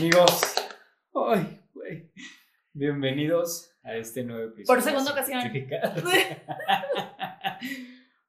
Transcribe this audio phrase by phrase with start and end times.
[0.00, 0.40] Amigos,
[1.14, 2.10] ay, güey.
[2.72, 4.66] Bienvenidos a este nuevo episodio.
[4.66, 5.42] Por segunda ocasión.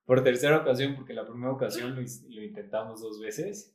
[0.05, 3.73] Por tercera ocasión, porque la primera ocasión lo, lo intentamos dos veces.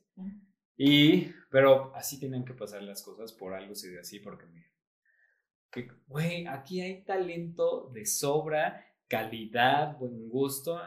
[0.77, 4.67] Y, pero así tienen que pasar las cosas, por algo se dio así, porque mira,
[5.71, 10.79] que, güey, aquí hay talento de sobra, calidad, buen gusto.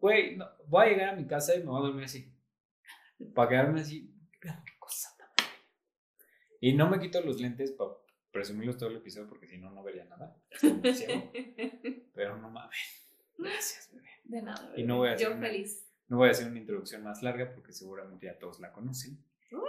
[0.00, 2.32] Güey, no, voy a llegar a mi casa y me voy a dormir así.
[3.34, 4.10] Para quedarme así,
[6.60, 7.90] Y no me quito los lentes para
[8.32, 10.36] presumirlos todo el episodio, porque si no, no vería nada.
[12.14, 12.76] Pero no mames.
[13.38, 14.08] Gracias, bebé.
[14.24, 15.82] De nada, Y no voy a hacer Yo una- feliz.
[16.08, 19.18] No voy a hacer una introducción más larga porque seguramente ya todos la conocen.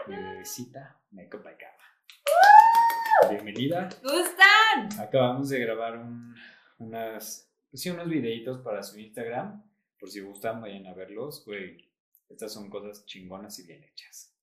[0.07, 3.31] Mi bebecita Makeup by Gaba.
[3.31, 3.89] Bienvenida.
[4.03, 4.99] ¿Cómo están?
[5.01, 6.35] Acabamos de grabar un-
[6.77, 9.63] unas, pues sí, unos videitos para su Instagram.
[9.99, 11.43] Por si gustan, vayan a verlos.
[11.45, 11.89] Güey,
[12.29, 14.33] estas son cosas chingonas y bien hechas.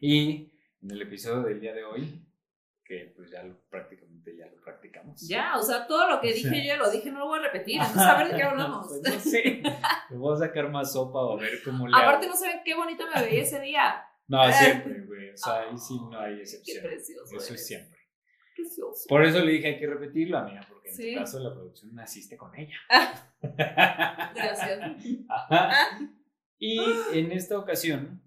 [0.00, 0.52] Y
[0.82, 2.26] en el episodio del día de hoy,
[2.84, 5.20] que pues ya lo, prácticamente ya lo practicamos.
[5.28, 7.38] Ya, o sea, todo lo que O dije sea- yo lo dije, no lo voy
[7.38, 7.76] a repetir.
[7.76, 8.88] Entonces, a ver de qué hablamos.
[8.88, 9.62] Pues no sé.
[10.10, 12.34] Le voy a sacar más sopa o a ver cómo le Aparte, hago.
[12.34, 14.04] no saben qué bonita me veía ese día.
[14.26, 15.30] No, siempre, güey.
[15.30, 16.84] O sea, ahí sí no hay Qué excepción.
[16.84, 17.36] precioso.
[17.36, 17.60] Eso eres.
[17.60, 17.98] es siempre.
[18.56, 19.04] Precioso.
[19.08, 21.14] Por eso le dije hay que repetirlo, amiga, porque en Sí.
[21.14, 22.76] tu caso la producción naciste con ella.
[24.34, 24.80] Gracias.
[25.28, 25.98] Ajá.
[26.58, 26.78] Y
[27.12, 28.22] en esta ocasión,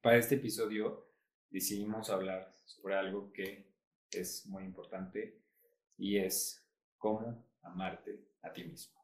[0.00, 1.09] para este episodio,
[1.50, 3.70] decidimos hablar sobre algo que
[4.10, 5.40] es muy importante
[5.96, 8.98] y es cómo amarte a ti mismo.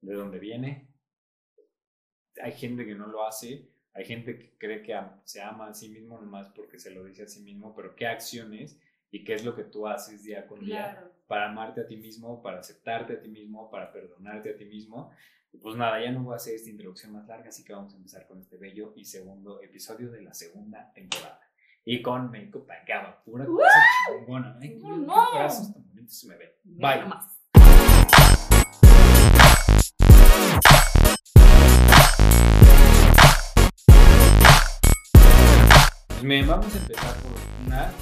[0.00, 0.88] ¿De dónde viene?
[2.42, 5.88] Hay gente que no lo hace, hay gente que cree que se ama a sí
[5.90, 8.78] mismo nomás porque se lo dice a sí mismo, pero ¿qué acciones
[9.10, 11.12] y qué es lo que tú haces día con día Claro.
[11.26, 15.12] para amarte a ti mismo, para aceptarte a ti mismo, para perdonarte a ti mismo.
[15.60, 17.98] Pues nada, ya no voy a hacer esta introducción más larga, así que vamos a
[17.98, 21.41] empezar con este bello y segundo episodio de la segunda temporada.
[21.84, 23.68] Y con Makeup by Gaba, pura cosa
[24.06, 24.56] chingona.
[24.60, 25.32] Ay, ¡No, qué no!
[25.34, 26.50] brazos tan bonitos se me ven.
[26.62, 27.00] Bye.
[27.00, 27.38] nomás.
[36.08, 37.32] Pues miren, vamos a empezar por
[37.66, 37.92] una,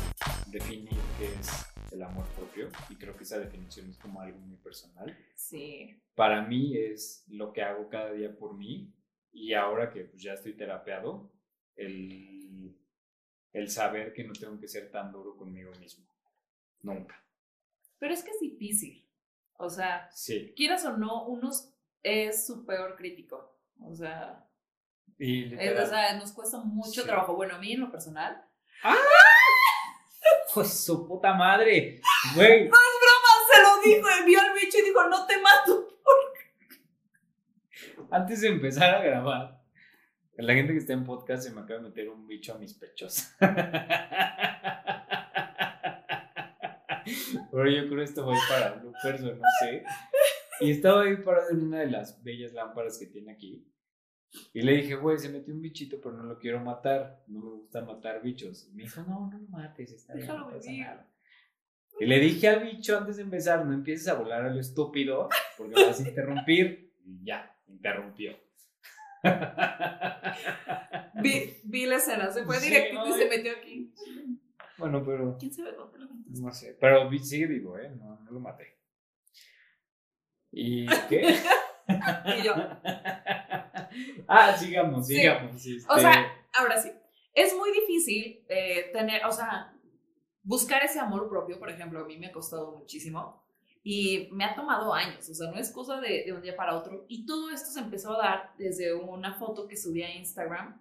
[0.48, 2.68] definir qué es el amor propio.
[2.90, 5.16] Y creo que esa definición es como algo muy personal.
[5.36, 5.98] Sí.
[6.14, 8.92] para mí es lo que hago cada día por mí
[9.32, 11.32] y ahora que pues ya estoy terapeado,
[11.76, 12.76] el,
[13.52, 16.06] el saber que no tengo que ser tan duro conmigo mismo.
[16.82, 17.22] Nunca.
[17.98, 19.06] Pero es que es difícil.
[19.58, 20.52] O sea, Sí.
[20.56, 21.50] quieras o no, uno
[22.02, 23.58] es su peor crítico.
[23.82, 24.46] O sea,
[25.18, 27.06] Y es- literal, o sea, nos cuesta mucho Sí.
[27.06, 27.34] trabajo.
[27.36, 28.44] Bueno, a mí en lo personal.
[30.54, 32.00] pues su puta madre.
[32.34, 35.88] Güey, Se lo dijo, envió al bicho y dijo, no te mato.
[38.10, 39.59] antes de empezar a grabar,
[40.42, 42.74] la gente que está en podcast se me acaba de meter un bicho a mis
[42.74, 43.32] pechos.
[47.50, 49.84] Pero yo creo que esto va para bloopers o no sé.
[50.60, 53.66] Y estaba ahí parado en una de las bellas lámparas que tiene aquí.
[54.52, 57.24] Y le dije, güey, se metió un bichito, pero no lo quiero matar.
[57.26, 58.68] No me gusta matar bichos.
[58.68, 60.84] Y me dijo, no, no lo mates, está bien, Déjalo no pasa vivir.
[60.84, 61.06] nada".
[61.98, 65.28] Y le dije al bicho antes de empezar, no empieces a volar a lo estúpido,
[65.58, 66.92] porque vas a interrumpir.
[67.04, 68.38] Y ya, interrumpió.
[71.22, 73.92] Vi, vi la escena, se fue Sí, directito y se metió aquí.
[74.78, 76.40] bueno, pero ¿Quién sabe dónde lo metes?
[76.40, 76.76] no sé.
[76.80, 77.90] Pero vi- sigue vivo, ¿eh?
[77.90, 78.76] No, no lo maté.
[80.52, 81.22] ¿Y qué?
[82.38, 82.54] Y yo,
[84.28, 85.14] ah, sigamos, Sí.
[85.16, 85.52] sigamos.
[85.54, 86.92] O este, sea, ahora sí,
[87.34, 89.74] es muy difícil eh, tener, o sea,
[90.44, 93.42] buscar ese amor propio, por ejemplo, a mí me ha costado muchísimo
[93.82, 96.76] y me ha tomado años, o sea, no es cosa de, de un día para
[96.76, 97.06] otro.
[97.08, 100.80] Y todo esto se empezó a dar desde una foto que subí a Instagram,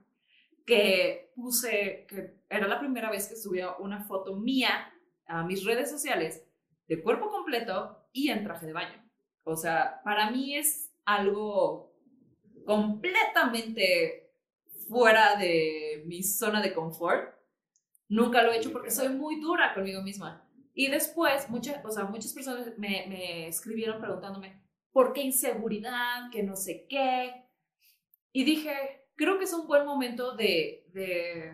[0.66, 4.94] que puse, que era la primera vez que subía una foto mía
[5.26, 6.44] a mis redes sociales
[6.88, 9.04] de cuerpo completo y en traje de baño.
[9.44, 11.94] O sea, para mí es algo
[12.66, 14.32] completamente
[14.88, 17.36] fuera de mi zona de confort.
[18.08, 20.48] Nunca lo he hecho porque soy muy dura conmigo misma.
[20.80, 26.32] Y después, muchas, o sea, muchas personas me, me escribieron preguntándome, ¿por qué inseguridad?
[26.32, 27.44] Que no sé qué.
[28.32, 28.72] Y dije,
[29.18, 31.52] creo que es un buen momento de, de,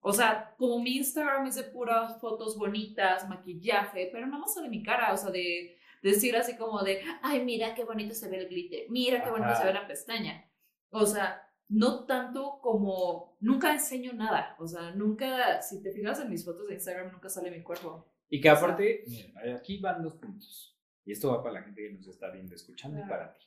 [0.00, 4.70] o sea, como mi Instagram es de puras fotos bonitas, maquillaje, pero nada más sale
[4.70, 8.38] mi cara, o sea, de decir así como de, ay, mira qué bonito se ve
[8.38, 9.60] el glitter, mira qué bonito Ajá.
[9.60, 10.50] se ve la pestaña.
[10.88, 16.30] O sea, no tanto como, nunca enseño nada, o sea, nunca, si te fijas en
[16.30, 18.13] mis fotos de Instagram, nunca sale mi cuerpo.
[18.34, 20.76] Y que aparte, miren, aquí van dos puntos.
[21.04, 23.46] Y esto va para la gente que nos está viendo, escuchando y para ti.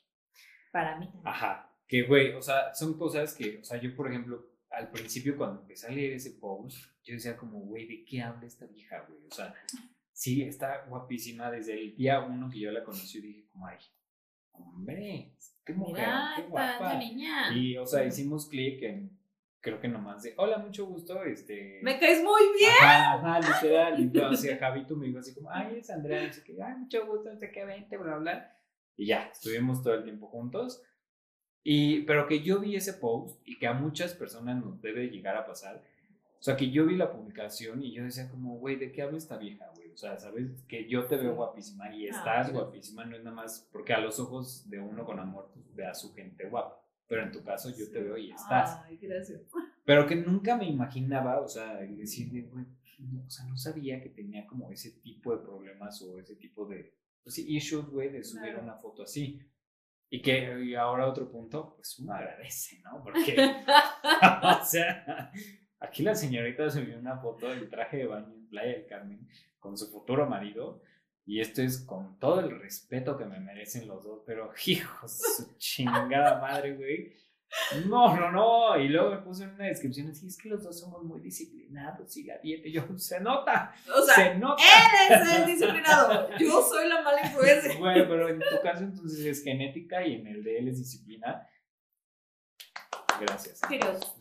[0.72, 1.28] Para mí también.
[1.28, 1.75] Ajá.
[1.86, 5.60] Que, güey, o sea, son cosas que, o sea, yo, por ejemplo, al principio cuando
[5.60, 9.19] empecé a leer ese post, yo decía como, güey, ¿de qué habla esta vieja, güey?
[9.30, 9.54] O sea,
[10.13, 13.80] sí, está guapísima desde el día uno que yo la conocí, dije como, ay,
[14.54, 15.36] hombre,
[15.66, 16.07] qué mujer,
[16.38, 16.98] qué guapa.
[16.98, 17.54] Niña.
[17.54, 19.17] Y, o sea, hicimos clic en,
[19.68, 21.80] creo que nomás de, hola, mucho gusto, este...
[21.84, 22.72] Me caes muy bien.
[22.81, 26.31] Ajá, literal, y yo así a tú me dijo así como, ay, es Andrea, no
[26.31, 28.58] sé qué, ay, mucho gusto, no sé qué, vente, bla, bla,
[28.96, 30.84] y ya, estuvimos todo el tiempo juntos.
[31.64, 35.36] Y, pero que yo vi ese post y que a muchas personas nos debe llegar
[35.36, 35.84] a pasar,
[36.40, 39.18] o sea, que yo vi la publicación y yo decía como, güey, ¿de qué habla
[39.18, 39.92] esta vieja, güey?
[39.92, 40.63] O sea, ¿sabes?
[40.68, 44.00] Que yo te veo guapísima y ah, estás guapísima, no es nada más porque a
[44.00, 46.81] los ojos de uno con amor pues, ve a su gente guapa.
[47.07, 48.81] Pero en tu caso yo te veo y estás.
[48.86, 49.42] Ay, gracias.
[49.86, 52.65] Pero que nunca me imaginaba, o sea, decirle, güey,
[53.00, 56.65] no, o sea, no sabía que tenía como ese tipo de problemas o ese tipo
[56.65, 56.94] de,
[57.24, 59.42] pues issues, güey, de subir una foto así.
[60.09, 63.04] Y que y ahora otro punto, pues uno agradece, ¿no?
[63.04, 63.36] Porque,
[64.62, 65.31] o sea,
[65.80, 69.27] Aquí la señorita subió una foto del traje de baño en Playa del Carmen
[69.60, 70.81] con su futuro marido.
[71.27, 75.57] Y esto es con todo el respeto que me merecen los dos, pero hijos, su
[75.57, 77.13] chingada madre, güey.
[77.85, 78.79] No, no, no.
[78.79, 82.15] Y luego me puse en una descripción así, es que los dos somos muy disciplinados
[82.15, 82.68] y la dieta.
[82.69, 83.74] Y yo, se nota.
[83.94, 84.63] O sea, se nota.
[85.09, 86.29] Él es el disciplinado.
[86.39, 87.74] Yo soy la mala influencia.
[87.79, 91.45] Bueno, pero en tu caso entonces es genética y en el de él es disciplina.
[93.19, 93.62] Gracias.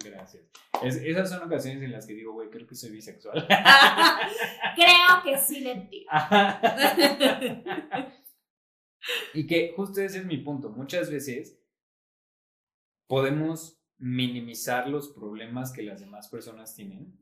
[0.05, 0.43] Gracias.
[0.83, 3.47] Esas son ocasiones en las que digo, güey, creo que soy bisexual.
[4.75, 6.11] creo que sí le entiendo.
[9.35, 10.71] y que justo ese es mi punto.
[10.71, 11.61] Muchas veces
[13.07, 17.19] podemos minimizar los problemas que las demás personas tienen.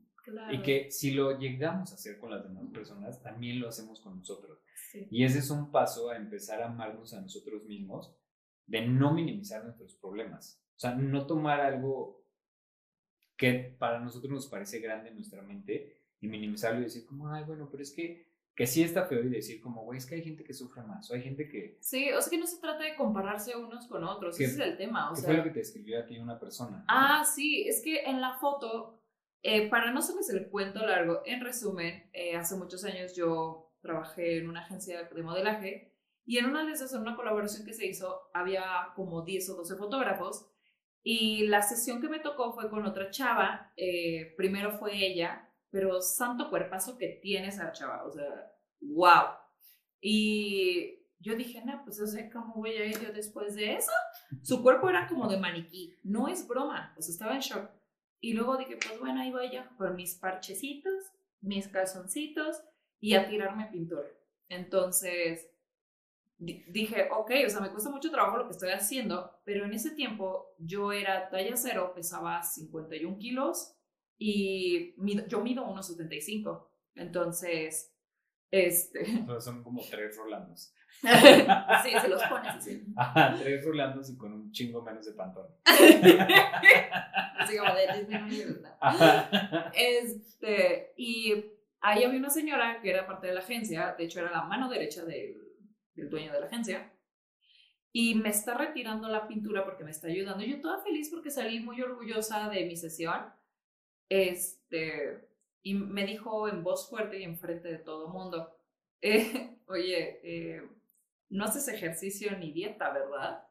[0.51, 4.17] Y que si lo llegamos a hacer con las demás personas, también lo hacemos con
[4.17, 4.59] nosotros.
[5.11, 8.15] Y ese es un paso a empezar a amarnos a nosotros mismos,
[8.65, 10.59] de no minimizar nuestros problemas.
[10.75, 12.24] O sea, no tomar algo
[13.37, 17.43] que para nosotros nos parece grande en nuestra mente y minimizarlo y decir como, ay,
[17.43, 20.23] bueno, pero es que, que sí está feo y decir como, güey, es que hay
[20.23, 21.77] gente que sufre más o hay gente que...
[21.81, 24.77] Sí, o sea que no se trata de compararse unos con otros, ese es el
[24.77, 25.11] tema.
[25.11, 25.29] O ¿Qué sea...
[25.29, 26.85] fue lo que te escribió a ti una persona?
[26.87, 29.01] Ah, sí, es que en la foto,
[29.41, 34.39] eh, para no hacerles el cuento largo, en resumen, eh, hace muchos años yo trabajé
[34.39, 35.91] en una agencia de modelaje
[36.25, 38.63] y en una de esas, en una colaboración que se hizo, había
[38.95, 40.49] como 10 o 12 fotógrafos
[41.07, 43.71] y la sesión que me tocó fue con otra chava.
[43.77, 48.03] Eh, primero fue ella, pero santo cuerpazo que tiene esa chava.
[48.05, 49.35] O sea, wow.
[50.01, 53.91] Y yo dije, no, pues no sé cómo voy a ir yo después de eso.
[54.41, 55.95] Su cuerpo era como de maniquí.
[56.01, 56.91] No es broma.
[56.95, 57.69] Pues estaba en shock.
[58.19, 62.63] Y luego dije, pues bueno, ahí voy yo con mis parchecitos, mis calzoncitos
[62.99, 64.07] y a tirarme pintura.
[64.49, 65.47] Entonces,
[66.37, 69.91] dije, ok, o sea, me cuesta mucho trabajo lo que estoy haciendo, pero en ese
[69.91, 73.75] tiempo yo era talla cero, pesaba 51 kilos
[74.17, 74.95] y
[75.27, 76.67] yo mido 1,75.
[76.95, 77.93] Entonces,
[78.51, 79.25] este...
[79.39, 80.73] son como tres Rolandos.
[81.01, 82.83] sí, se los pones así.
[82.95, 85.47] Ajá, tres Rolandos y con un chingo menos de pantón.
[85.65, 88.63] así como de disminuir.
[89.73, 91.45] Este, y
[91.81, 94.69] ahí había una señora que era parte de la agencia, de hecho era la mano
[94.69, 95.44] derecha de
[95.95, 96.91] del dueño de la agencia,
[97.97, 100.43] y me está retirando la pintura porque me está ayudando.
[100.43, 103.33] Yo toda feliz porque salí muy orgullosa de mi sesión.
[104.09, 105.29] Este,
[105.63, 108.53] y me dijo en voz fuerte y enfrente de todo mundo,
[109.01, 110.69] eh, oye, eh,
[111.29, 113.47] no haces ejercicio ni dieta, ¿verdad?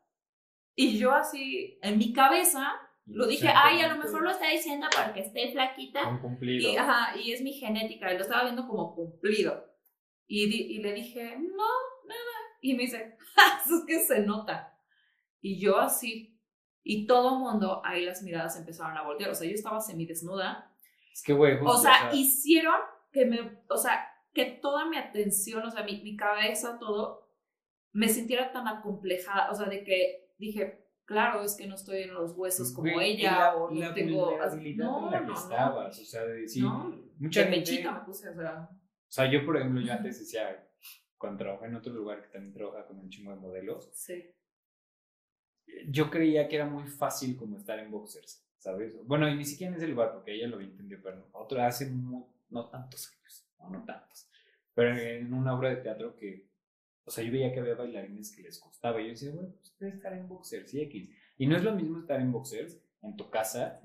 [0.77, 2.71] Y yo así, en mi cabeza,
[3.07, 6.07] lo dije, ay, a lo mejor lo está diciendo porque esté flaquita.
[6.07, 6.71] Un cumplido.
[6.71, 9.73] Y, ajá, y es mi genética, y lo estaba viendo como cumplido.
[10.27, 11.65] Y, y le dije, no,
[12.07, 13.17] nada, y me dice,
[13.65, 14.77] eso es que se nota.
[15.41, 16.41] Y yo así.
[16.83, 19.31] Y todo el mundo, ahí las miradas empezaron a voltear.
[19.31, 20.71] O sea, yo estaba semidesnuda.
[21.13, 22.75] Es que, güey, o, sea, hicieron
[23.13, 27.31] que me, o sea, que toda mi atención, o sea, mi, mi cabeza, todo,
[27.93, 29.51] me sintiera tan acomplejada.
[29.51, 33.55] O sea, de que dije, claro, es que no estoy en los huesos como ella,
[33.55, 34.37] o no tengo.
[34.77, 36.65] No, la que estabas, o sea, de decir,
[37.19, 37.91] mucha de gente.
[37.91, 38.69] me puse, o sea.
[38.71, 40.67] O sea, yo, por ejemplo, yo antes decía,
[41.25, 44.31] cuando trabajé en otro lugar que también trabaja con un chingo de modelos, sí.
[45.89, 48.95] yo creía que era muy fácil como estar en boxers, ¿sabes?
[49.07, 52.69] Bueno, y ni siquiera en ese lugar, porque ella lo entendió, pero otro hace no
[52.71, 54.29] tantos años, no, no tantos,
[54.75, 56.47] pero en una obra de teatro que,
[57.07, 59.71] o sea, yo veía que había bailarines que les costaba, y yo decía, bueno, pues
[59.79, 61.11] puede estar en boxers y X.
[61.39, 63.81] Y no es lo mismo estar en boxers en tu casa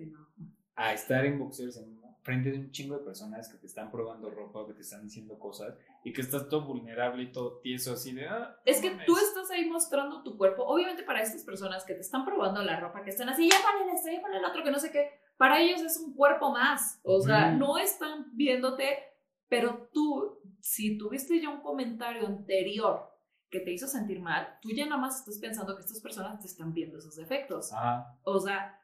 [0.75, 4.29] a estar en boxers en frente de un chingo de personas que te están probando
[4.29, 8.13] ropa, que te están diciendo cosas y que estás todo vulnerable y todo tieso así
[8.13, 8.27] de...
[8.27, 12.01] Ah, es que tú estás ahí mostrando tu cuerpo, obviamente para estas personas que te
[12.01, 14.71] están probando la ropa, que están así, ya ponen esto, ya ponen el otro, que
[14.71, 16.99] no sé qué, para ellos es un cuerpo más.
[17.03, 17.59] O sea, Ujú.
[17.59, 18.99] no están viéndote,
[19.47, 23.09] pero tú, si tuviste ya un comentario anterior
[23.49, 26.47] que te hizo sentir mal, tú ya nada más estás pensando que estas personas te
[26.47, 27.73] están viendo esos defectos.
[27.73, 28.19] Ajá.
[28.23, 28.78] O sea,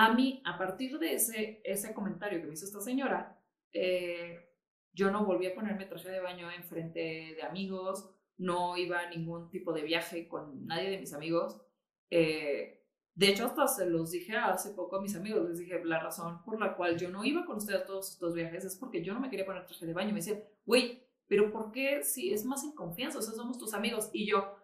[0.00, 3.38] a mí, a partir de ese, ese comentario que me hizo esta señora,
[3.70, 4.50] eh,
[4.94, 9.10] yo no volví a ponerme traje de baño en frente de amigos, no iba a
[9.10, 11.60] ningún tipo de viaje con nadie de mis amigos.
[12.08, 12.82] Eh,
[13.14, 16.42] de hecho, hasta se los dije hace poco a mis amigos, les dije, la razón
[16.44, 19.12] por la cual yo no iba con ustedes a todos estos viajes es porque yo
[19.12, 20.14] no me quería poner traje de baño.
[20.14, 23.18] Me decían, güey, pero ¿por qué si es más en confianza?
[23.18, 24.08] O sea, somos tus amigos.
[24.14, 24.56] Y yo,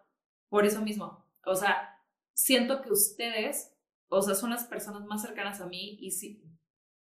[0.49, 2.01] por eso mismo, o sea,
[2.33, 3.76] siento que ustedes,
[4.09, 6.41] o sea, son las personas más cercanas a mí y si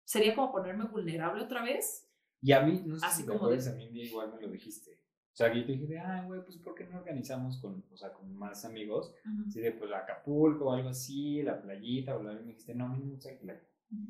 [0.05, 2.09] sería como ponerme vulnerable otra vez.
[2.43, 4.05] Y a mí, no sé Así si te como acuerdas, de- a mí un día
[4.05, 5.01] igual me lo dijiste.
[5.33, 7.85] O sea, que yo te dije de, ah, güey, pues ¿por qué no organizamos con,
[7.93, 9.13] o sea, con más amigos?
[9.49, 12.75] Así de, pues, Acapulco o algo así, la playita, o bla, bla, y me dijiste,
[12.75, 13.61] no, a mí no me gusta la.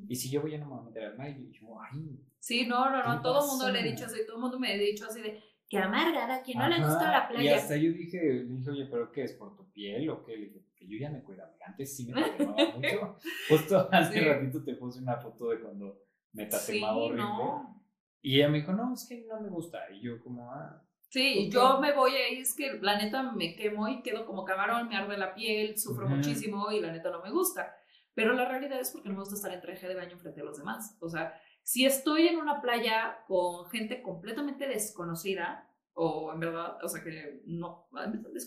[0.09, 1.31] Y si yo voy, ya no me voy a meter al mar.
[1.31, 4.05] Y yo, ay, Sí, no, no, no, ¿Qué a todo el mundo le he dicho
[4.05, 6.87] así, todo el mundo me ha dicho así de, que amargada, que no le Ajá,
[6.89, 7.57] gusta la Y playa.
[7.57, 9.33] hasta yo dije, le dije, oye, ¿pero qué es?
[9.33, 10.37] ¿Por tu piel o qué?
[10.37, 11.53] Le dije, que yo ya me cuidaba.
[11.67, 13.17] Antes sí me tatemaba mucho.
[13.49, 14.21] Justo hace Sí.
[14.21, 15.99] ratito te puse una foto de cuando
[16.33, 17.23] me Sí, tatemaba horrible.
[17.25, 17.85] no.
[18.23, 19.79] Y ella me dijo, no, es que no me gusta.
[19.93, 23.87] Y yo como, ah, Sí, yo me voy ahí, es que la neta me quemo
[23.87, 26.17] y quedo como camarón, me arde la piel, sufro Ujú.
[26.17, 27.73] muchísimo y la neta no me gusta.
[28.15, 30.45] Pero la realidad es porque no me gusta estar en traje de baño frente a
[30.45, 30.97] los demás.
[31.01, 36.89] O sea, si estoy en una playa con gente completamente desconocida, o en verdad, o
[36.89, 37.87] sea que no,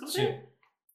[0.07, 0.27] sí.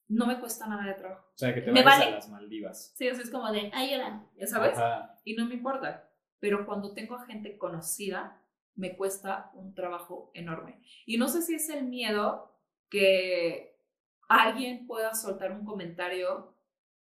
[0.07, 1.27] No me cuesta nada de trabajo.
[1.33, 2.11] O sea, que te Me vayas vale.
[2.11, 2.93] a las Maldivas.
[2.95, 4.77] Sí, así es como de, ay, hola, ya sabes.
[4.77, 5.19] Ajá.
[5.23, 6.09] y no me importa.
[6.39, 8.41] Pero cuando tengo a gente conocida,
[8.75, 10.81] me cuesta un trabajo enorme.
[11.05, 13.79] Y no sé si es el miedo que
[14.27, 16.55] alguien pueda soltar un comentario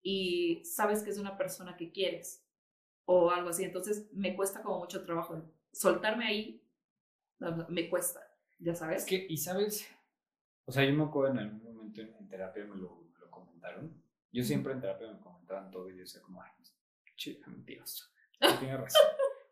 [0.02, 2.46] y sabes que es una persona que quieres
[3.06, 3.64] o algo así.
[3.64, 5.42] Entonces me cuesta como mucho trabajo.
[5.72, 6.66] Soltarme ahí
[7.68, 8.20] me cuesta,
[8.58, 9.02] ya sabes.
[9.02, 9.88] Es que, y sabes,
[10.66, 13.30] o sea, yo me acuerdo en algún momento en, en terapia me lo, me lo
[13.30, 14.02] comentaron.
[14.32, 16.50] Yo siempre en terapia me comentaban todo y yo decía como, ay,
[17.16, 18.04] chica, mentiroso.
[18.60, 19.00] Tiene razón.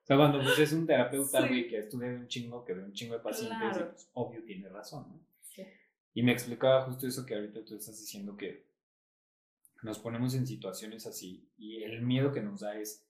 [0.02, 1.48] O sea, cuando pues es un terapeuta, Sí.
[1.48, 3.86] güey, que estudia un chingo, que ve un chingo de pacientes, Claro.
[3.86, 5.20] y pues obvio tiene razón, ¿no?
[5.42, 5.66] Sí.
[6.14, 8.66] Y me explicaba justo eso que ahorita tú estás diciendo que
[9.82, 13.06] nos ponemos en situaciones así y el miedo que nos da es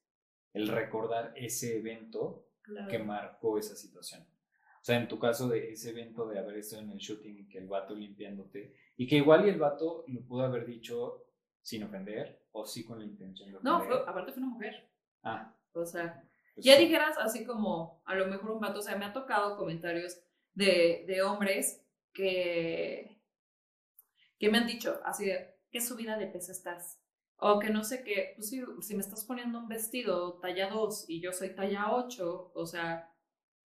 [0.52, 2.88] el recordar ese evento Claro.
[2.90, 4.22] que marcó esa situación.
[4.22, 7.48] O sea, en tu caso de ese evento de haber estado en el shooting y
[7.48, 11.24] que el vato limpiándote, y que igual y el vato lo pudo haber dicho
[11.62, 13.72] sin ofender o sí con la intención de ofender.
[13.72, 14.90] No, fue- aparte fue una mujer.
[15.22, 16.22] Ah, O sea,
[16.54, 16.82] pues Ya sí.
[16.84, 20.20] dijeras así como a lo mejor un vato, o sea, me ha tocado comentarios
[20.54, 23.22] de, de hombres que,
[24.38, 27.00] que me han dicho así de, ¿qué subida de peso estás?
[27.36, 31.04] O que no sé qué, pues si, si me estás poniendo un vestido talla 2
[31.08, 33.12] y yo soy talla 8, o sea,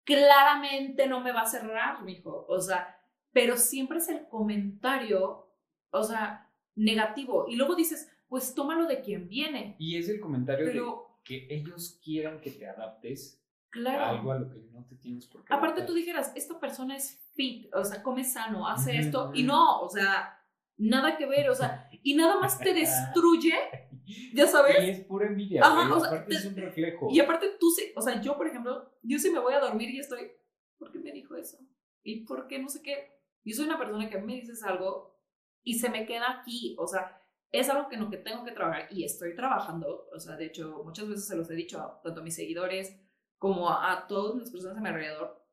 [0.05, 2.99] claramente no me va a cerrar, mijo, o sea,
[3.33, 5.47] pero siempre es el comentario,
[5.91, 7.47] o sea, negativo.
[7.49, 11.55] Y luego dices, pues tómalo de quien viene, Y es el comentario pero de que
[11.55, 14.05] ellos quieran que te adaptes claro.
[14.05, 15.87] a algo a lo que no te tienes por qué Aparte adaptar.
[15.87, 19.81] tú dijeras, esta persona es fit, o sea, come sano, hace Ujú, esto, y no,
[19.83, 20.39] o sea,
[20.79, 23.55] nada que ver, o sea, y nada más te destruye,
[24.35, 24.83] ya sabes.
[24.83, 27.09] Y es pura envidia, Ajá, güey, o sea, aparte te- es un reflejo.
[27.11, 29.91] Y aparte tú sí, o sea, yo por ejemplo, yo sí me voy a dormir
[29.91, 30.33] y estoy,
[30.79, 31.59] ¿por qué me dijo eso?
[32.03, 33.13] ¿Y por qué no sé qué?
[33.45, 35.19] Yo soy una persona que me dices algo
[35.63, 37.21] y se me queda aquí, o sea,
[37.51, 40.47] es algo que en lo que tengo que trabajar y estoy trabajando, o sea, de
[40.47, 42.99] hecho, muchas veces se los he dicho a, tanto a mis seguidores
[43.39, 45.45] como a, a todas las personas a mi alrededor,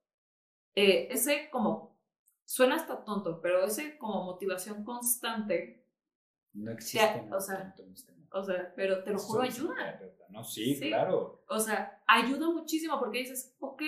[0.75, 1.99] eh, ese como,
[2.45, 5.85] suena hasta tonto, pero ese como motivación constante,
[6.53, 9.99] No existe nada o sea, este o sea, pero te lo juro, ayuda.
[10.29, 10.87] No, sí, Sí.
[10.89, 11.43] claro.
[11.47, 13.81] O sea, ayuda muchísimo porque dices, ok,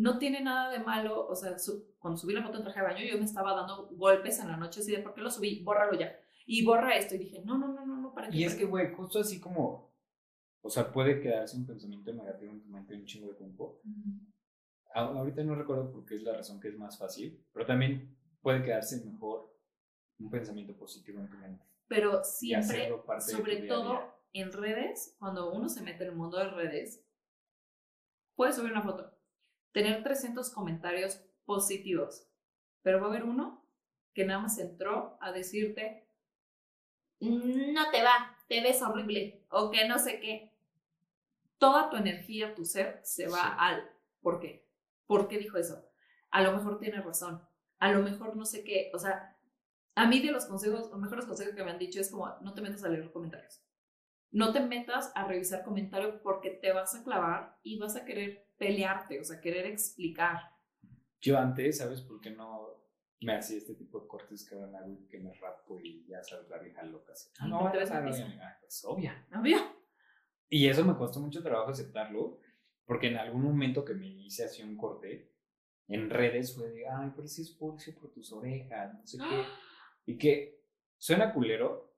[0.00, 1.26] no tiene nada de malo.
[1.28, 3.88] O sea, su- cuando subí la foto en traje de baño, yo me estaba dando
[3.92, 5.62] golpes en la noche así de, ¿por qué lo subí?
[5.62, 6.16] Bórralo ya.
[6.46, 7.14] Y borra esto.
[7.14, 8.36] Y dije, no, no, no, no, no, ¿para qué?
[8.36, 8.70] Y es ¿Para que, qué?".
[8.70, 9.92] güey, justo así como,
[10.62, 13.80] o sea, puede quedarse un pensamiento negativo en tu mente un chingo de tiempo.
[14.94, 18.16] A- Ahorita no recuerdo por qué es la razón que es más fácil, pero también
[18.40, 19.54] puede quedarse mejor
[20.18, 21.64] un pensamiento positivo en tu mente.
[21.88, 22.88] Pero siempre,
[23.20, 24.14] sobre día todo día.
[24.32, 27.04] en redes, cuando uno se mete en el mundo de redes,
[28.34, 29.12] puedes subir una foto,
[29.72, 32.26] tener 300 comentarios positivos,
[32.82, 33.64] pero va a haber uno
[34.14, 36.06] que nada más entró a decirte,
[37.20, 40.52] no te va, te ves horrible, o que no sé qué.
[41.58, 43.48] Toda tu energía, tu ser, se va Sí.
[43.58, 43.90] al
[44.22, 44.66] ¿por qué?
[45.06, 45.86] ¿Por qué dijo eso?
[46.30, 47.42] A lo mejor tiene razón,
[47.78, 49.36] a lo mejor no sé qué, o sea,
[49.94, 52.54] a mí de los consejos, los mejores consejos que me han dicho es como, no
[52.54, 53.62] te metas a leer los comentarios.
[54.32, 58.46] no te metas a revisar comentarios porque te vas a clavar y vas a querer
[58.60, 60.38] pelearte, o sea, querer explicar.
[61.20, 62.84] Yo antes, ¿sabes por qué no
[63.22, 66.48] me hacía este tipo de cortes que van a que me rapo y ya sabes,
[66.50, 67.12] la vieja loca?
[67.12, 67.30] Así.
[67.38, 68.28] Ay, no, te no, a misa.
[68.28, 69.26] no, pues obvia.
[69.30, 69.74] ¿Había?
[70.50, 72.38] Y eso me costó mucho trabajo aceptarlo,
[72.84, 75.32] porque en algún momento que me hice así un corte,
[75.88, 79.24] en redes fue de, ay, pero si es pulso por tus orejas, no sé qué.
[80.06, 80.64] Y que
[80.96, 81.94] suena culero,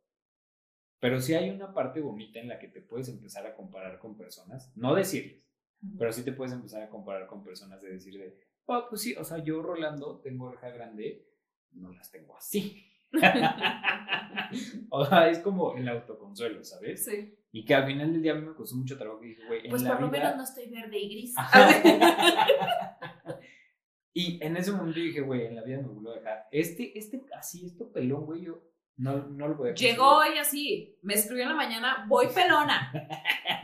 [0.98, 4.16] pero sí hay una parte bonita en la que te puedes empezar a comparar con
[4.18, 5.51] personas, no decirles,
[5.98, 9.14] pero sí te puedes empezar a comparar con personas de decir de, oh, pues sí,
[9.16, 11.26] o sea, yo Rolando tengo oreja grande,
[11.72, 12.86] no las tengo así.
[14.90, 17.04] o sea, es como el autoconsuelo, ¿sabes?
[17.04, 17.34] Sí.
[17.52, 19.64] Y que al final del día a mí me costó mucho trabajo que dije, güey,
[19.64, 21.34] en Pues la por lo vida- menos no estoy verde y gris.
[24.14, 26.46] y en ese momento dije, güey, en la vida me vuelvo a dejar.
[26.50, 28.62] Este, este, así, esto pelón, güey, yo
[28.96, 29.92] no, no lo voy a conseguir.
[29.92, 32.92] Llegó hoy así, me escribió en la mañana, voy pelona,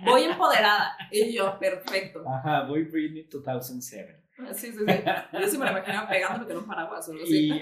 [0.05, 0.97] voy empoderada.
[1.11, 2.23] Y yo, perfecto.
[2.29, 4.25] Ajá, voy Britney 2007.
[4.55, 4.85] Sí, sí, sí.
[5.33, 7.51] Yo sí me la imaginaba pegándome con un paraguas o algo así.
[7.51, 7.61] Y,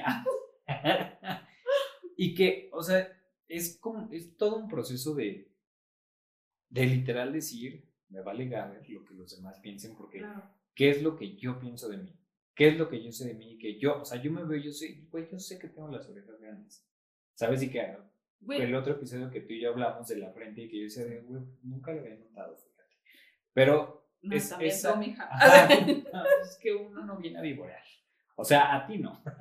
[2.17, 3.09] y que, o sea,
[3.49, 5.53] es como, es todo un proceso de,
[6.69, 10.43] de literal decir, me vale gaber lo que los demás piensen, porque Claro.
[10.75, 12.19] qué es lo que yo pienso de mí,
[12.55, 14.61] qué es lo que yo sé de mí, que yo, o sea, yo me veo,
[14.61, 16.87] yo sé, güey, yo sé que tengo las orejas grandes,
[17.37, 17.63] ¿sabes?
[17.63, 17.97] Y que
[18.49, 21.05] el otro episodio que tú y yo hablamos de la frente y que yo decía,
[21.05, 22.97] de, güey, nunca lo había notado, fíjate.
[23.53, 25.29] Pero no, es- también esa- tú, mija.
[25.31, 25.69] Ajá,
[26.13, 27.83] no, es que uno no viene a vivorear.
[28.35, 29.23] O sea, a ti no.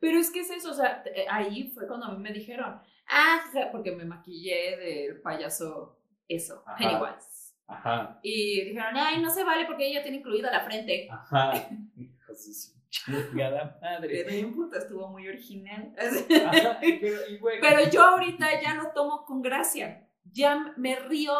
[0.00, 2.80] Pero es que es eso, o sea, eh, ahí fue cuando a mí me dijeron,
[3.08, 5.98] ah, ja", porque me maquillé del payaso
[6.28, 6.76] eso, Ajá.
[6.78, 7.54] Pennywise.
[7.68, 11.08] Ajá, Y dijeron, ay, no se vale porque ella tiene incluida la frente.
[11.10, 11.52] ajá.
[12.36, 12.52] Su
[12.88, 14.24] chingada madre.
[14.24, 15.94] bien puta, estuvo muy original.
[15.98, 20.08] Ajá, pero, güey, Pero yo ahorita ya lo tomo con gracia.
[20.24, 21.32] Ya me río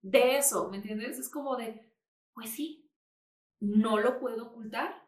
[0.00, 1.18] de eso, ¿me entiendes?
[1.18, 1.92] Es como de,
[2.34, 2.90] pues sí,
[3.60, 5.02] no lo puedo ocultar.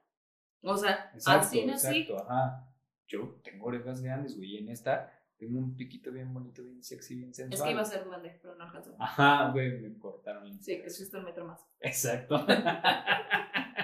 [0.62, 2.00] O sea, exacto, así nací.
[2.00, 2.70] exacto, ajá.
[3.07, 7.16] Yo tengo orejas grandes, güey, y en esta tengo un piquito bien bonito, bien sexy,
[7.16, 7.59] bien sensual.
[7.59, 8.94] Es que iba a ser duende, pero no alcanzó.
[8.98, 10.50] Ajá, güey, me cortaron.
[10.62, 11.66] Sí, que existe un metro más.
[11.81, 12.46] Exacto.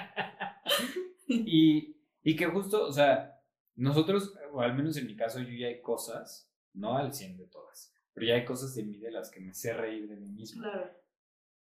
[1.30, 3.40] y, y que justo, o sea,
[3.76, 7.46] nosotros, o al menos en mi caso, yo ya hay cosas, no al 100 de
[7.46, 10.30] todas, pero ya hay cosas de mí de las que me sé reír de mí
[10.30, 10.62] mismo.
[10.62, 10.90] Claro.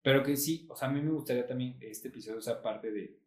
[0.01, 3.19] Pero que sí, o sea, a mí me gustaría también este episodio, esa parte de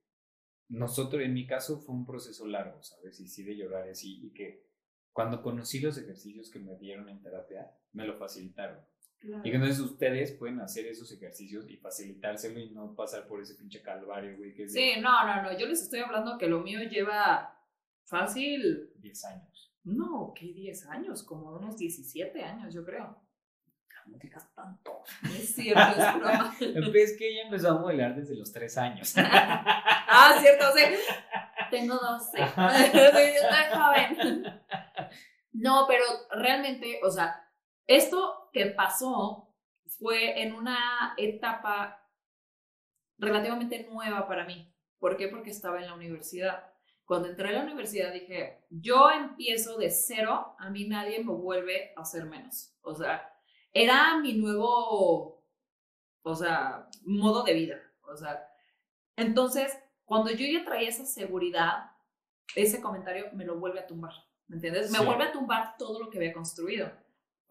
[0.68, 3.20] nosotros, en mi caso fue un proceso largo, ¿sabes?
[3.20, 4.66] Y sí de llorar así, y que
[5.12, 8.78] cuando conocí los ejercicios que me dieron en terapia, me lo facilitaron.
[9.22, 9.42] Claro.
[9.44, 13.54] Y que entonces ustedes pueden hacer esos ejercicios y facilitárselo y no pasar por ese
[13.54, 15.58] pinche calvario, güey, que es de Sí, no, no, no.
[15.58, 17.58] Yo les estoy hablando que lo mío lleva
[18.04, 18.90] fácil.
[18.96, 19.72] 10 años.
[19.84, 21.22] No, ¿qué 10 años?
[21.22, 23.22] Como unos 17 años, yo creo.
[24.06, 25.02] No digas tanto.
[25.24, 26.54] Es cierto, es broma.
[26.94, 29.14] Es que ella empezó a modelar desde los 3 años.
[30.14, 30.82] Ah, cierto, sí.
[31.70, 32.42] Tengo 12.
[32.42, 32.70] Ajá.
[32.84, 34.44] Sí, yo estoy joven.
[35.52, 37.48] No, pero realmente, o sea,
[37.86, 39.48] esto que pasó
[39.86, 41.98] fue en una etapa
[43.18, 44.72] relativamente nueva para mí.
[44.98, 45.28] ¿Por qué?
[45.28, 46.72] Porque estaba en la universidad.
[47.04, 51.92] Cuando entré a la universidad dije, yo empiezo de cero, a mí nadie me vuelve
[51.96, 52.74] a hacer menos.
[52.82, 53.28] O sea,
[53.72, 55.44] era mi nuevo,
[56.22, 57.82] o sea, modo de vida.
[58.02, 58.48] O sea,
[59.16, 61.90] entonces, cuando yo ya traía esa seguridad,
[62.54, 64.12] ese comentario me lo vuelve a tumbar.
[64.46, 64.90] ¿Me entiendes?
[64.90, 66.90] Me vuelve a tumbar todo lo que había construido.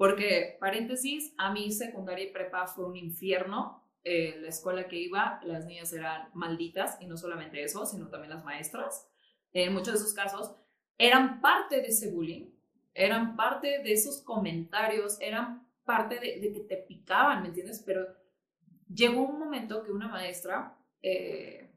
[0.01, 3.87] Porque, paréntesis, a mí secundaria y prepa fue un infierno.
[4.03, 8.33] Eh, la escuela que iba, las niñas eran malditas, y no solamente eso, sino también
[8.33, 9.07] las maestras.
[9.53, 10.55] En muchos de esos casos,
[10.97, 12.49] eran parte de ese bullying,
[12.95, 17.83] eran parte de esos comentarios, eran parte de, de que te picaban, ¿me entiendes?
[17.85, 18.07] Pero
[18.91, 21.75] llegó un momento que una maestra eh,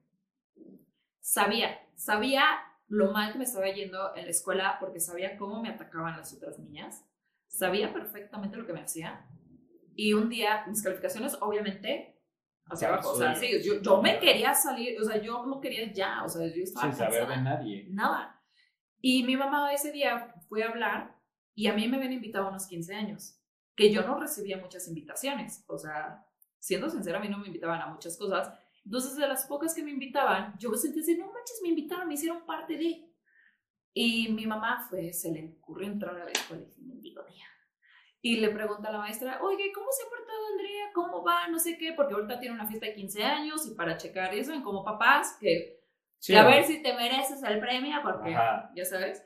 [1.20, 2.46] sabía, sabía
[2.88, 6.32] lo mal que me estaba yendo en la escuela porque sabía cómo me atacaban las
[6.32, 7.04] otras niñas,
[7.48, 9.26] sabía perfectamente lo que me hacía.
[9.94, 12.20] Y un día, mis calificaciones, obviamente,
[12.66, 13.10] hacia abajo.
[13.10, 16.28] O sea, sí, yo, yo me quería salir, o sea, yo no quería ya, o
[16.28, 17.42] sea, yo estaba Sin saber de cansada.
[17.56, 17.86] nadie.
[17.90, 18.42] Nada.
[19.00, 21.16] Y mi mamá ese día fue a hablar
[21.54, 23.38] y a mí me habían invitado a unos 15 años,
[23.76, 25.64] que yo no recibía muchas invitaciones.
[25.68, 26.26] O sea,
[26.58, 28.52] siendo sincera, a mí no me invitaban a muchas cosas.
[28.84, 32.08] Entonces, de las pocas que me invitaban, yo me sentía así, no manches, me invitaron,
[32.08, 33.13] me hicieron parte de.
[33.94, 37.44] Y mi mamá fue, se le ocurrió entrar a la escuela y dije, mendigo día.
[38.20, 40.90] Y le pregunta a la maestra, oye, ¿cómo se ha portado Andrea?
[40.92, 41.46] ¿Cómo va?
[41.48, 44.52] No sé qué, porque ahorita tiene una fiesta de 15 años y para checar eso,
[44.64, 45.84] como papás, que
[46.24, 48.72] Sí, a ver si te mereces el premio, porque Ajá.
[48.74, 49.22] ya sabes.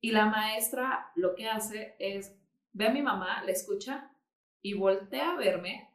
[0.00, 2.34] Y la maestra lo que hace es,
[2.72, 4.10] ve a mi mamá, la escucha
[4.62, 5.94] y voltea a verme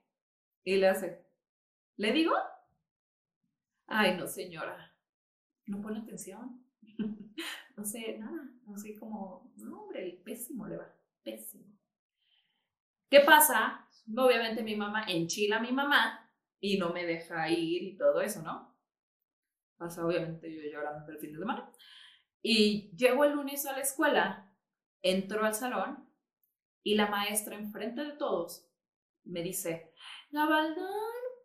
[0.64, 1.26] y le hace,
[1.98, 2.36] ¿le digo?
[3.88, 4.94] Ay, no, señora,
[5.66, 6.64] no pone atención.
[7.80, 11.64] no sé, nada, no sé cómo, no, hombre, pésimo le va, pésimo.
[13.10, 13.88] ¿Qué pasa?
[14.18, 18.44] Obviamente mi mamá enchila a mi mamá y no me deja ir y todo eso,
[18.44, 18.78] ¿no?
[19.78, 21.72] Pasa obviamente yo llorando el fin de semana.
[22.42, 24.54] Y llego el lunes a la escuela,
[25.02, 26.06] entro al salón
[26.84, 28.70] y la maestra enfrente de todos
[29.24, 29.94] me dice,
[30.32, 30.86] Gabaldón,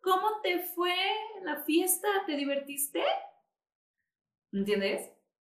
[0.02, 0.96] ¿cómo te fue
[1.44, 2.08] la fiesta?
[2.26, 3.04] ¿Te divertiste?
[4.52, 5.13] ¿Entiendes?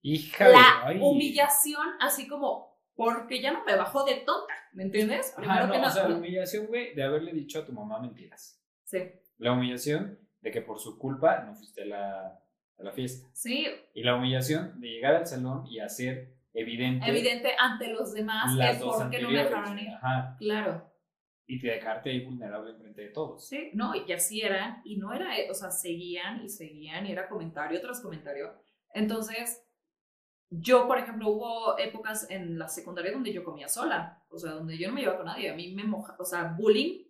[0.07, 5.33] Hija La humillación, así como, porque ya no me bajó de tonta, ¿me entiendes?
[5.35, 8.63] Primero que no, o sea, la humillación, güey, de haberle dicho a tu mamá mentiras.
[8.85, 8.99] Sí.
[9.39, 12.27] La humillación de que por su culpa no fuiste a la,
[12.79, 13.31] a la fiesta.
[13.33, 13.67] Sí.
[13.95, 17.09] Y la humillación de llegar al salón y hacer evidente.
[17.09, 19.89] Evidente ante los demás las el dos por qué no me dejaron ir.
[19.89, 20.37] Ajá.
[20.39, 20.93] Claro.
[21.47, 23.49] Y te dejarte ahí vulnerable frente de todos.
[23.49, 27.27] Sí, no, y así eran, y no era, o sea, seguían y seguían, y era
[27.27, 28.53] comentario tras comentario.
[28.93, 29.64] Entonces,
[30.51, 34.79] yo, por ejemplo, hubo épocas en la secundaria donde yo comía sola, o sea, donde
[34.79, 37.05] yo no me llevaba con nadie, a mí me moja, o sea, bullying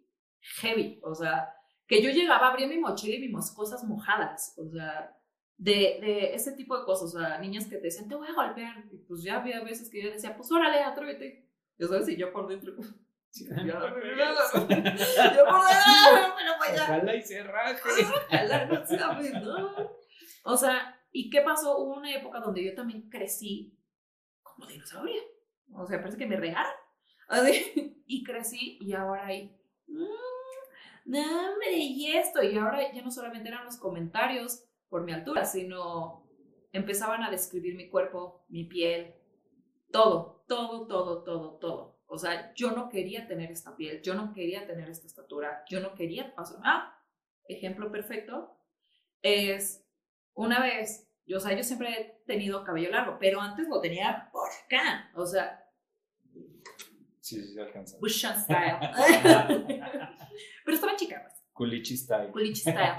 [0.60, 1.54] heavy, o sea,
[1.86, 5.16] que yo llegaba, abría mi mochila y mis cosas mojadas, o sea,
[5.56, 8.34] de, de ese tipo de cosas, o sea, niñas que te decían, te voy a
[8.34, 12.16] golpear, y pues ya había veces que yo decía, pues órale, atrévete, yo sabes, y
[12.16, 12.74] yo por dentro,
[13.66, 15.18] yo por dentro, pues.
[16.82, 17.80] Ojalá y se raje.
[18.28, 19.98] Ojalá no sea menor.
[20.44, 21.78] O sea, ¿y qué pasó?
[21.78, 23.78] Hubo una época donde yo también crecí
[24.42, 25.22] como dinosaurio.
[25.72, 26.72] O sea, parece que me regaron.
[28.06, 30.04] Y crecí y ahora hay, mmm,
[31.06, 32.42] no, hombre, y esto.
[32.42, 36.28] Y ahora ya no solamente eran los comentarios por mi altura, sino
[36.72, 39.14] empezaban a describir mi cuerpo, mi piel,
[39.90, 41.98] todo, todo, todo, todo, todo.
[42.06, 45.80] O sea, yo no quería tener esta piel, yo no quería tener esta estatura, yo
[45.80, 46.58] no quería pasar.
[46.62, 47.00] Ah,
[47.48, 48.58] ejemplo perfecto
[49.22, 49.83] es
[50.34, 54.28] una vez, yo, o sea, yo siempre he tenido cabello largo, pero antes lo tenía
[54.32, 55.64] por acá, o sea,
[57.24, 57.96] Sí, sí, alcanza.
[58.00, 58.76] Bushan style.
[60.62, 61.42] pero estaba chica, pues.
[61.54, 62.30] Culichi style.
[62.30, 62.96] Culichi style.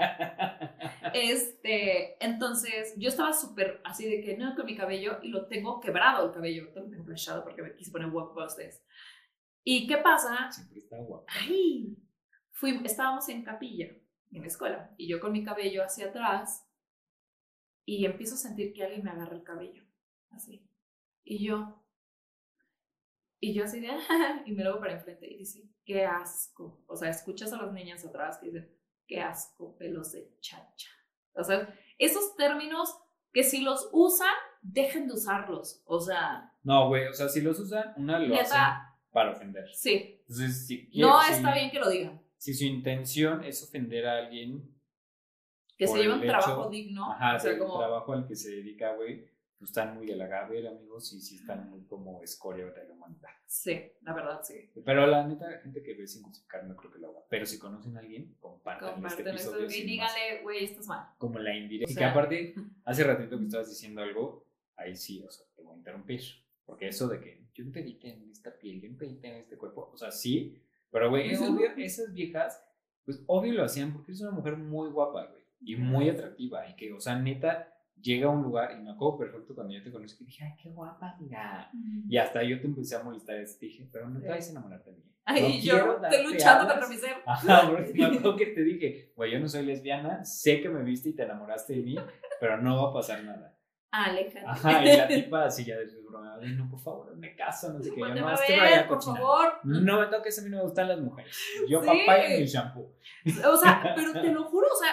[1.14, 5.78] Este, entonces yo estaba súper así de que no con mi cabello y lo tengo
[5.78, 8.82] quebrado el cabello, lo tengo flashado porque me quise poner blockbusters.
[9.62, 10.50] ¿Y qué pasa?
[10.50, 11.24] Siempre está guapo.
[11.28, 11.96] Ay,
[12.50, 13.86] fui, estábamos en capilla
[14.32, 16.65] en la escuela y yo con mi cabello hacia atrás
[17.86, 19.82] y empiezo a sentir que alguien me agarra el cabello,
[20.30, 20.68] así.
[21.24, 21.82] Y yo,
[23.40, 23.88] y yo así de,
[24.46, 26.82] y me luego para enfrente y dice, qué asco.
[26.86, 28.70] O sea, escuchas a las niñas atrás que dicen,
[29.06, 30.90] qué asco, pelos de chacha.
[31.32, 32.94] O sea, esos términos
[33.32, 35.82] que si los usan, dejen de usarlos.
[35.84, 38.58] O sea, No, güey, o sea, si los usan, una lo hacen
[39.12, 39.64] para ofender.
[39.74, 42.22] sí, Entonces, si no quiere- está si- bien que lo digan.
[42.38, 44.75] Si su intención es ofender a alguien,
[45.76, 47.12] Que se lleve el un trabajo digno.
[47.12, 49.26] ajá, o sea, como, trabajo al que se dedica, güey,
[49.58, 52.94] pues están muy de la gaber, amigos, y sí están muy como escoria de la
[52.94, 53.30] humanidad.
[53.46, 54.70] sí, la verdad, sí.
[54.84, 57.20] Pero la neta, gente que ve sin justificar no creo que lo haga.
[57.28, 59.82] Pero si conocen a alguien, compartan este Comparten esto episodio.
[59.84, 61.06] y díganle, güey, estás mal.
[61.18, 61.90] como la indirecta.
[61.90, 64.44] O y que aparte, hace ratito que estabas diciendo algo,
[64.76, 66.20] ahí sí, o sea, te voy a interrumpir.
[66.64, 69.28] Porque eso de que yo no te edité en esta piel, yo no te edité
[69.28, 70.60] en este cuerpo, o sea, sí,
[70.90, 71.54] pero güey, es Ujú.
[71.54, 72.62] obvio, esas viejas,
[73.04, 76.76] pues obvio lo hacían porque eres una mujer muy guapa, güey, y muy atractiva, y
[76.76, 79.90] que, o sea, neta, llega a un lugar, y me acuerdo perfecto cuando yo te
[79.90, 81.70] conocí, que dije, ay, qué guapa, amiga.
[82.08, 84.90] Y hasta yo te empecé a molestar, te dije, pero no te vayas a enamorarte
[84.90, 85.02] de mí.
[85.28, 87.16] Ay, No yo estoy luchando contra mi ser.
[87.26, 90.82] Ajá, porque me acuerdo que te dije, güey, yo no soy lesbiana, sé que me
[90.84, 91.96] viste y te enamoraste de mí,
[92.38, 93.52] pero no va a pasar nada.
[93.90, 94.44] Aléjate.
[94.46, 97.72] Ajá, y la tipa así ya de su broma, "Ay, no, por favor, me caso,
[97.72, 99.16] no sé qué, yo no, a este ver, vaya por cochina.
[99.16, 99.52] favor.
[99.64, 101.34] No me toques, a mí no me gustan las mujeres.
[101.68, 101.86] Yo Sí.
[101.86, 102.92] papaya y el shampoo.
[103.50, 104.90] O sea, pero te lo juro, o sea,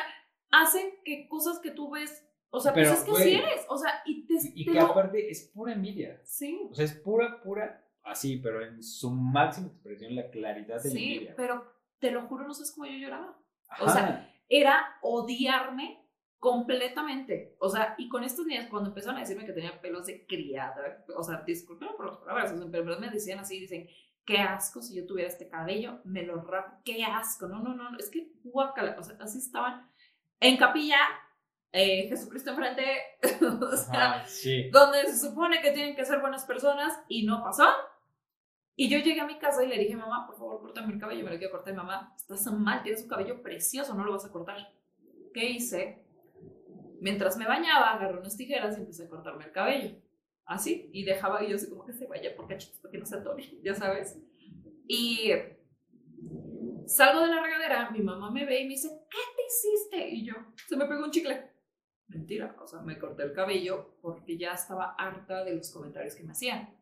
[0.64, 3.66] hacen que cosas que tú ves, o sea, Pero, pues es que güey, así eres,
[3.70, 6.22] o sea, y te, Y te que lo- aparte es pura envidia.
[6.24, 10.90] Sí, O sea, es pura, pura, así, pero en su máxima expresión, la claridad de
[10.90, 11.34] la sí, envidia.
[11.36, 11.66] pero
[12.00, 13.38] te lo juro, no sabes cómo yo lloraba.
[13.70, 13.84] Ajá.
[13.86, 16.06] o sea, Era odiarme
[16.38, 17.56] completamente.
[17.60, 21.04] O sea, y con estos niños, cuando empezaron a decirme que tenía pelos de criada,
[21.16, 23.88] o sea, disculpen por las palabras, o sea, pero en verdad me decían así, dicen,
[24.26, 27.98] qué asco si yo tuviera este cabello, me lo rapo, qué asco, no, no, no,
[27.98, 29.90] es que guacala, o sea, así estaban
[30.40, 30.98] en capilla,
[31.72, 32.86] eh, Jesucristo enfrente,
[33.62, 34.70] o sea, Ajá, sí.
[34.70, 37.68] donde se supone que tienen que ser buenas personas y no pasó.
[38.76, 41.24] Y yo llegué a mi casa y le dije, mamá, por favor, córtame el cabello,
[41.24, 41.76] me lo quiero cortar.
[41.76, 44.58] Mamá, estás mal, tienes un cabello precioso, no lo vas a cortar.
[45.34, 46.06] ¿Qué hice?
[47.00, 49.96] Mientras me bañaba, agarré unas tijeras y empecé a cortarme el cabello.
[50.46, 53.06] Así, y dejaba, y yo así como que se vaya por cachitos para que no
[53.06, 54.20] se atore, ya sabes.
[54.88, 55.32] Y
[56.86, 60.10] Salgo de la regadera, mi mamá me ve y me dice, ¿qué te hiciste?
[60.10, 60.34] Y yo,
[60.68, 61.52] se me pegó un chicle.
[62.08, 66.24] Mentira, o sea, me corté el cabello porque ya estaba harta de los comentarios que
[66.24, 66.78] me hacían.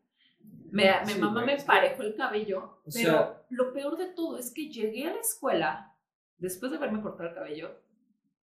[0.70, 5.06] Me, mi mamá me parejó el cabello, pero lo peor de todo es que llegué
[5.06, 5.96] a la escuela,
[6.38, 7.80] después de haberme cortado el cabello,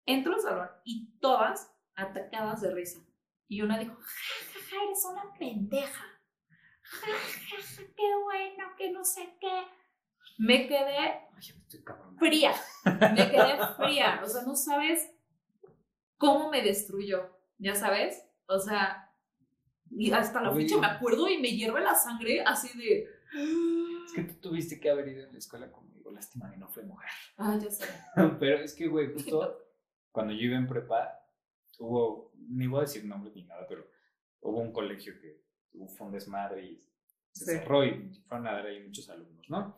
[0.05, 2.99] entro al salón y todas atacadas de risa.
[3.47, 6.05] Y una dijo, jajaja, eres una pendeja.
[6.81, 9.63] Jajaja, qué bueno, que no sé qué.
[10.37, 11.27] Me quedé
[12.17, 12.53] fría.
[12.85, 14.21] Me quedé fría.
[14.23, 15.09] O sea, no sabes
[16.17, 17.29] cómo me destruyó.
[17.57, 18.23] ¿Ya sabes?
[18.47, 19.11] O sea,
[19.89, 23.07] y hasta la fecha me acuerdo y me hierve la sangre así de.
[24.05, 26.11] Es que tú tuviste que haber ido a la escuela conmigo.
[26.11, 27.09] Lástima que no fue mujer.
[27.37, 27.85] Ah, ya sé.
[28.39, 29.67] Pero es que, güey, justo
[30.11, 31.19] cuando yo iba en prepa,
[31.77, 33.87] hubo, ni voy a decir nombres ni nada, pero
[34.41, 35.43] hubo un colegio que
[35.95, 36.83] fue un desmadre y
[37.31, 39.75] se cerró y fueron a dar ahí muchos alumnos, ¿no?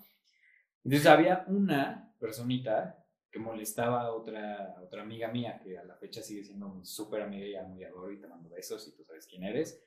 [0.84, 3.00] Entonces había una personita
[3.32, 7.46] que molestaba a otra, otra amiga mía, que a la fecha sigue siendo súper amiga
[7.46, 9.84] y ya muy adoro y te mando besos y tú sabes quién eres.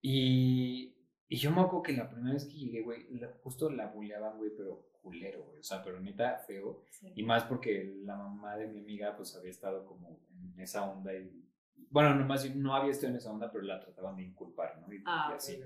[0.00, 0.94] Y,
[1.28, 3.08] y yo me acuerdo que la primera vez que llegué, güey,
[3.42, 6.84] justo la bulleaban, güey, pero culero, güey, o sea, pero neta feo.
[7.14, 11.14] Y más porque la mamá de mi amiga, pues había estado como en esa onda
[11.14, 11.44] y,
[11.90, 14.92] bueno, no, más no había estado en esa onda, pero la trataban de inculpar, ¿no?
[14.92, 15.60] Y, ah, así.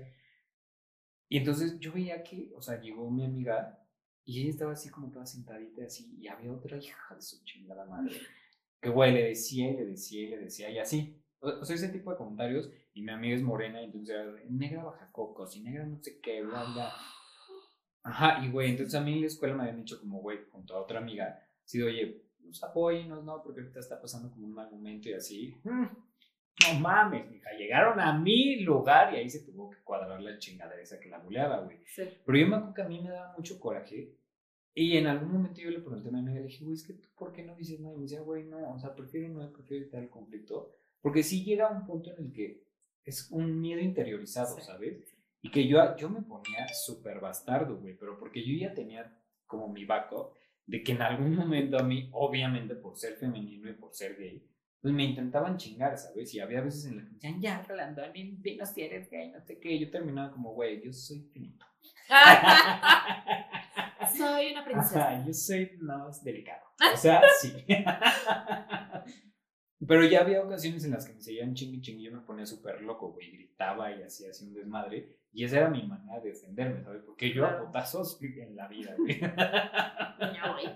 [1.29, 3.82] Y entonces yo veía que, o sea, llegó mi amiga
[4.25, 7.85] y ella estaba así como toda sentadita así, y había otra hija de su chingada
[7.85, 8.15] madre,
[8.81, 11.19] que güey le decía y le decía y le decía, y así.
[11.39, 14.15] O, sea, ese tipo de comentarios, y mi amiga es morena, y entonces
[14.49, 16.93] negra baja cocos, y negra no sé qué, bla, bla.
[18.03, 20.73] Ajá, y güey, entonces a mí en la escuela me habían dicho como, güey, junto
[20.73, 23.41] a otra amiga, así de, oye, nos apóyenos, ¿no?
[23.43, 25.55] Porque ahorita está pasando como un mal momento y así.
[25.63, 25.85] Mm,
[26.61, 30.81] no mames, mija, llegaron a mi lugar y ahí se tuvo que cuadrar la chingadera
[30.81, 31.77] esa que la buleaba, güey.
[31.85, 32.03] Sí.
[32.25, 34.15] Pero yo me acuerdo que a mí me daba mucho coraje
[34.75, 36.93] y en algún momento yo le pregunté a mi amiga, le dije, güey, es que
[36.93, 37.93] tú, ¿por qué no dices nada?
[37.93, 40.75] Y me decía, güey, no, o sea, prefiero no, prefiero evitar el conflicto.
[40.99, 42.63] Porque sí llega un punto en el que
[43.03, 45.15] es un miedo interiorizado, ¿sabes?
[45.41, 49.67] Y que yo, yo me ponía súper bastardo, güey, pero porque yo ya tenía como
[49.67, 50.33] mi backup
[50.65, 54.41] de que en algún momento a mí, obviamente por ser femenino y por ser gay,
[54.83, 56.35] pues me intentaban chingar, ¿sabes?
[56.35, 59.57] Y había veces en las que decían, ya, Rolando, dinos si eres gay, no sé
[59.57, 59.71] qué.
[59.71, 61.65] Y yo terminaba como, güey, yo soy finito.
[64.17, 65.25] soy una princesa.
[65.25, 66.65] yo soy más delicado.
[66.93, 67.65] O sea, sí.
[69.87, 72.45] Pero ya había ocasiones en las que me seguían ching y y yo me ponía
[72.45, 75.17] súper loco, güey, gritaba y hacía así un desmadre.
[75.31, 77.03] Y esa era mi manera de defenderme, ¿sabes?
[77.05, 79.17] Porque yo a potazos en la vida, güey.
[80.55, 80.75] güey.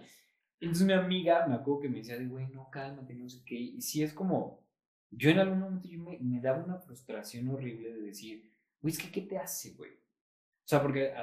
[0.59, 3.55] Entonces mi amiga me acuerdo que me decía de, güey, no, cálmate, no sé qué.
[3.55, 4.65] Y sí es como,
[5.11, 8.99] yo en algún momento yo me, me daba una frustración horrible de decir, güey, es
[8.99, 9.91] que ¿qué te hace, güey?
[9.91, 11.13] O sea, porque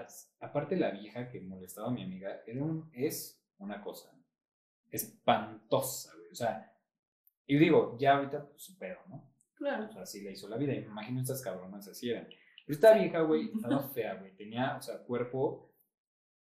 [0.40, 4.14] aparte la vieja que molestaba a mi amiga, era un, es una cosa
[4.94, 6.30] espantosa, güey.
[6.30, 6.72] O sea,
[7.46, 9.30] y digo, ya ahorita pues su pedo, ¿no?
[9.54, 9.86] Claro.
[9.86, 10.72] O sea, así le hizo la vida.
[10.72, 12.26] Y me imagino estas cabronas así eran.
[12.26, 14.34] Pero esta vieja, güey, estaba fea, güey.
[14.36, 15.70] Tenía, o sea, cuerpo.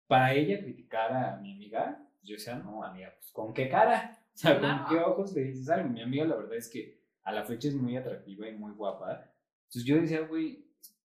[0.08, 4.16] Para ella criticar a mi amiga, yo decía, no, amiga, pues ¿con qué cara?
[4.40, 5.90] O sea, ¿con qué ojos le dices algo?
[5.90, 9.30] Mi amiga, la verdad es que a la fecha es muy atractiva y muy guapa.
[9.64, 10.66] Entonces yo decía, güey,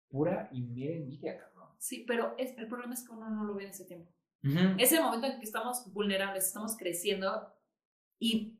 [0.07, 1.69] pura y mera envidia, cabrón.
[1.77, 4.09] Sí, pero es, el problema es que uno no lo ve en ese tiempo.
[4.77, 7.53] Ese momento en que estamos vulnerables, estamos creciendo
[8.17, 8.57] y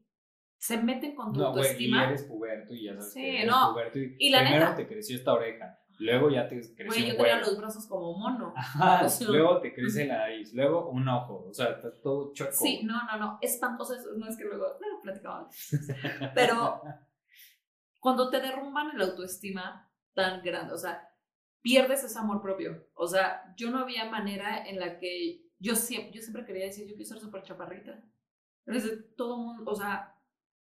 [0.57, 2.03] se meten con tu no, autoestima.
[2.03, 3.71] Y eres puberto y ya sabes sí, que eres no.
[3.71, 7.07] puberto y, y la primero neta, te creció esta oreja, luego ya te creció Güey,
[7.07, 8.53] yo tenía los brazos como mono.
[8.55, 12.51] Ajá, luego te crece la nariz, luego un ojo, o sea, está todo choco.
[12.51, 15.49] Sí, no, no, no, espantoso eso, no es que luego, no platicaba.
[16.33, 16.81] Pero
[17.99, 21.09] cuando te derrumban el autoestima tan grande, o sea,
[21.61, 22.87] pierdes ese amor propio.
[22.93, 26.87] O sea, yo no había manera en la que yo siempre, yo siempre quería decir,
[26.87, 28.03] yo quiero ser súper chaparrita.
[28.65, 30.13] Entonces, todo mundo, o sea,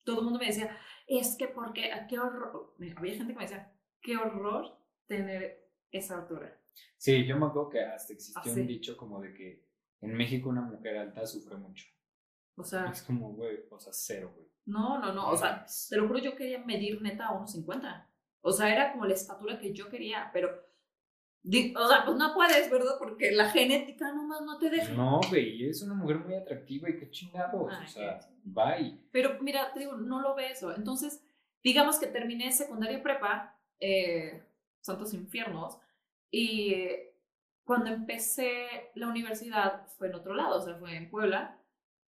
[0.05, 3.73] todo el mundo me decía, es que porque, qué horror, había gente que me decía,
[4.01, 4.80] qué horror
[5.11, 6.57] tener esa altura.
[6.97, 9.67] Sí, yo me acuerdo que hasta existió un dicho como de que
[10.01, 11.85] en México una mujer alta sufre mucho.
[12.55, 12.87] O sea.
[12.87, 14.47] Es como, güey, o sea, cero, güey.
[14.67, 18.07] No, no, no, o sea, te lo juro, yo quería medir neta a 1,50.
[18.43, 20.49] O sea, era como la estatura que yo quería, pero
[21.43, 22.97] o sea, pues no puedes, ¿verdad?
[22.99, 24.93] Porque la genética nomás no te deja.
[24.93, 27.73] No, güey, es una mujer muy atractiva y qué chingados.
[27.73, 29.01] o sea, bye.
[29.11, 30.75] Pero mira, te digo, no lo ve eso.
[30.75, 31.25] Entonces,
[31.65, 34.45] digamos que terminé secundaria y prepa, eh,
[34.81, 35.79] Santos Infiernos,
[36.31, 36.77] y
[37.65, 41.61] cuando empecé la universidad fue en otro lado, o sea, fue en Puebla,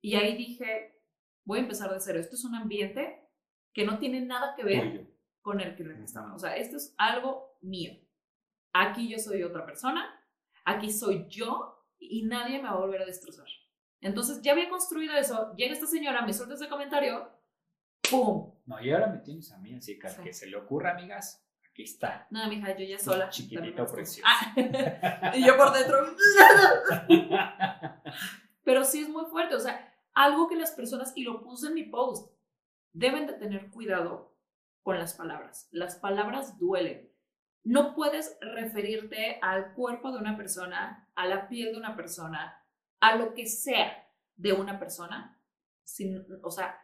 [0.01, 0.99] y ahí dije,
[1.45, 2.19] voy a empezar de cero.
[2.19, 3.27] Esto es un ambiente
[3.73, 5.07] que no tiene nada que ver
[5.41, 6.33] con el que estaba.
[6.33, 7.93] O sea, esto es algo mío.
[8.73, 10.09] Aquí yo soy otra persona,
[10.65, 13.47] aquí soy yo y nadie me va a volver a destrozar.
[13.99, 17.29] Entonces ya había construido eso, llega esta señora, me suelta ese comentario,
[18.09, 18.55] ¡pum!
[18.65, 21.45] No, y ahora me tienes a mí, así que al que se le ocurra, amigas,
[21.71, 22.27] aquí está.
[22.29, 23.29] No, mija, yo ya sola.
[23.29, 24.27] Chiquitito precioso.
[24.29, 26.15] Ah, y yo por dentro.
[28.63, 31.73] Pero sí es muy fuerte, o sea, algo que las personas, y lo puse en
[31.73, 32.31] mi post,
[32.93, 34.35] deben de tener cuidado
[34.83, 35.67] con las palabras.
[35.71, 37.09] Las palabras duelen.
[37.63, 42.65] No puedes referirte al cuerpo de una persona, a la piel de una persona,
[42.99, 45.39] a lo que sea de una persona,
[45.83, 46.81] sin, o sea,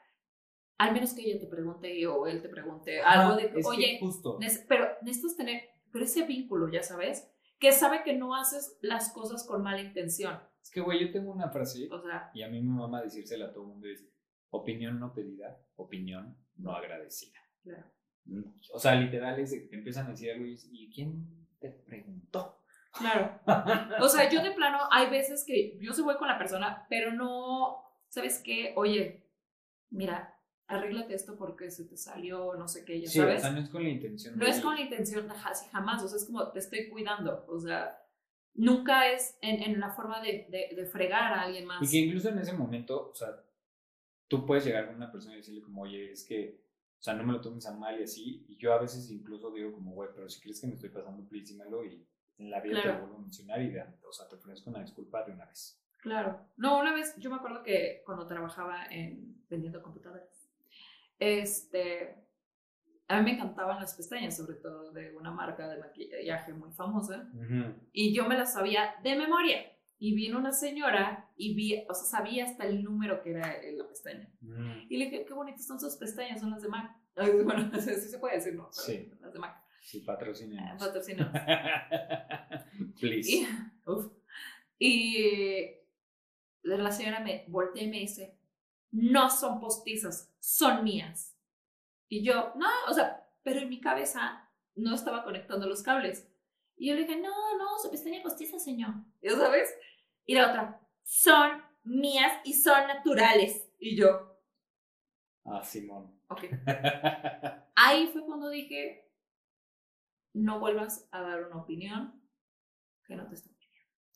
[0.78, 4.00] al menos que ella te pregunte o él te pregunte algo de, oye,
[4.68, 7.28] pero necesitas tener, pero ese vínculo, ya sabes,
[7.60, 10.40] que sabe que no haces las cosas con mala intención.
[10.62, 11.90] Es que, güey, yo tengo una frase
[12.34, 14.06] y a mí me mama decírsela a todo el mundo, es
[14.50, 17.40] opinión no pedida, opinión no agradecida.
[17.64, 17.86] Claro.
[18.26, 22.62] Mm, o sea, literal es te empiezan a decir algo y, ¿quién te preguntó?
[22.92, 23.40] Claro.
[24.02, 27.14] O sea, yo de plano, hay veces que yo se voy con la persona, pero
[27.14, 28.74] no, ¿sabes qué?
[28.76, 29.28] Oye,
[29.90, 30.37] mira,
[30.68, 33.40] arréglate esto porque se te salió, no sé qué, ya sí, sabes.
[33.40, 34.38] O sea, no es con la intención.
[34.38, 35.28] No es con la intención,
[35.72, 36.04] jamás.
[36.04, 37.46] O sea, es como te estoy cuidando.
[37.48, 38.00] O sea,
[38.54, 41.82] nunca es en, en la forma de, de, de, fregar a alguien más.
[41.82, 43.44] Y que incluso en ese momento, o sea,
[44.28, 46.68] tú puedes llegar a una persona y decirle como, oye, es que
[47.00, 48.46] o sea, no me lo tomes a mal y así.
[48.50, 51.28] Y yo a veces incluso digo como, güey, pero si crees que me estoy pasando,
[51.28, 52.06] please dímelo y
[52.40, 54.82] en la vida te lo vuelvo a mencionar y de, o sea, te ofrezco una
[54.82, 55.80] disculpa de una vez.
[56.00, 56.40] Claro.
[56.58, 60.37] No, una vez, yo me acuerdo que cuando trabajaba en vendiendo computadoras,
[61.20, 62.16] este,
[63.08, 67.30] a mí me encantaban las pestañas, sobre todo de una marca de maquillaje muy famosa,
[67.92, 69.74] y yo me las sabía de memoria.
[70.00, 73.88] Y vino una señora y vi, o sea, sabía hasta el número que era la
[73.88, 74.30] pestaña.
[74.42, 74.82] Mm.
[74.90, 76.96] Y le dije, qué bonitas son sus pestañas, son las de Mac.
[77.44, 78.70] Bueno, sí se puede decir, ¿no?
[78.72, 79.12] sí.
[79.20, 79.58] Las de Mac.
[79.82, 80.70] Sí, patrocinemos.
[80.72, 81.34] Ah, patrocinemos.
[83.00, 83.32] Please.
[83.90, 84.12] Y, uf,
[84.78, 85.78] y
[86.62, 88.37] la señora me voltea y me dice,
[88.98, 91.38] no son postizas, son mías.
[92.10, 96.28] Y yo, no, o sea, pero en mi cabeza no estaba conectando los cables.
[96.76, 98.96] Y yo le dije, no, no, su pestaña postiza, señor.
[99.22, 99.72] ¿Ya sabes?
[100.26, 103.70] Y la otra, son mías y son naturales.
[103.78, 104.42] Y yo.
[105.46, 106.20] Ah, Simón.
[106.30, 106.46] Ok.
[107.76, 109.12] Ahí fue cuando dije,
[110.34, 112.20] no vuelvas a dar una opinión
[113.06, 113.52] que no te está.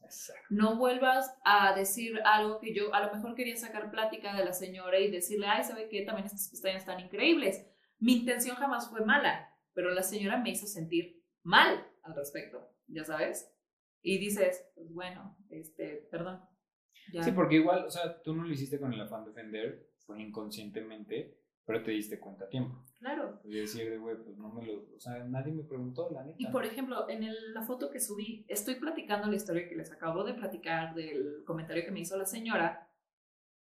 [0.03, 0.43] Exacto.
[0.49, 4.53] No vuelvas a decir algo que yo, a lo mejor quería sacar plática de la
[4.53, 6.03] señora y decirle, ay, ¿sabe qué?
[6.03, 7.65] También estas pestañas están increíbles.
[7.99, 13.03] Mi intención jamás fue mala, pero la señora me hizo sentir mal al respecto, ya
[13.03, 13.51] sabes.
[14.01, 16.41] Y dices, pues bueno, este, perdón.
[17.21, 20.21] Sí, porque igual, o sea, tú no lo hiciste con el afán de ofender, fue
[20.21, 22.83] inconscientemente, pero te diste cuenta a tiempo.
[22.99, 23.39] Claro.
[23.43, 26.37] Y decir, de güey, pues no me lo, o sea, nadie me preguntó, la neta.
[26.39, 30.23] Y por ejemplo, en la foto que subí, estoy platicando la historia que les acabo
[30.23, 32.87] de platicar del comentario que me hizo la señora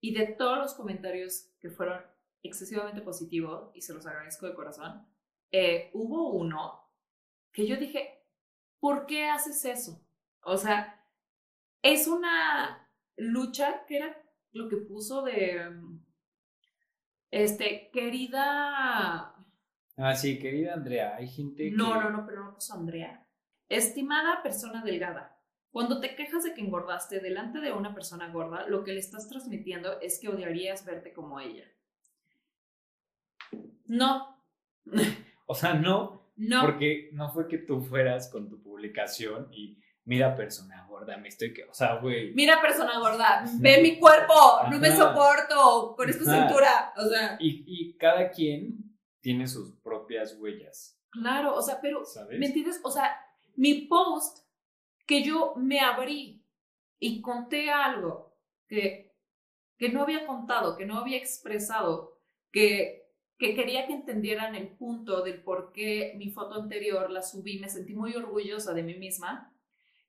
[0.02, 2.00] y de todos los comentarios que fueron
[2.44, 5.06] excesivamente positivos, y se los agradezco de corazón,
[5.52, 6.92] eh, hubo uno
[7.52, 8.24] que yo dije,
[8.80, 10.06] ¿por qué haces eso?
[10.44, 11.04] O sea,
[11.82, 14.22] es una lucha que era
[14.52, 15.72] lo que puso de,
[17.44, 19.36] este, querida...
[19.98, 21.76] Ah, sí, querida Andrea, hay gente que...
[21.76, 23.26] No, no, no, pero no puso Andrea.
[23.68, 25.38] Estimada persona delgada,
[25.72, 29.28] cuando te quejas de que engordaste delante de una persona gorda, lo que le estás
[29.28, 31.66] transmitiendo es que odiarías verte como ella.
[33.86, 34.40] No.
[35.48, 36.62] O sea, no, no.
[36.64, 41.54] Porque no fue que tú fueras con tu publicación y mira persona gorda, me estoy
[41.54, 42.34] que, o sea, güey.
[42.34, 44.34] Mira persona gorda, ve mi cuerpo,
[44.72, 47.38] no me soporto con esta cintura, o sea.
[47.40, 51.00] Y, y, cada quien tiene sus propias huellas.
[51.10, 52.80] Claro, o sea, pero, ¿me entiendes?
[52.84, 53.20] O sea,
[53.56, 54.46] mi post
[55.06, 56.44] que yo me abrí
[57.00, 58.38] y conté algo
[58.68, 59.16] que,
[59.78, 62.20] que no había contado, que no había expresado,
[62.52, 63.06] que
[63.38, 67.70] que quería que entendieran el punto del por qué mi foto anterior la subí, me
[67.70, 69.54] sentí muy orgullosa de mí misma,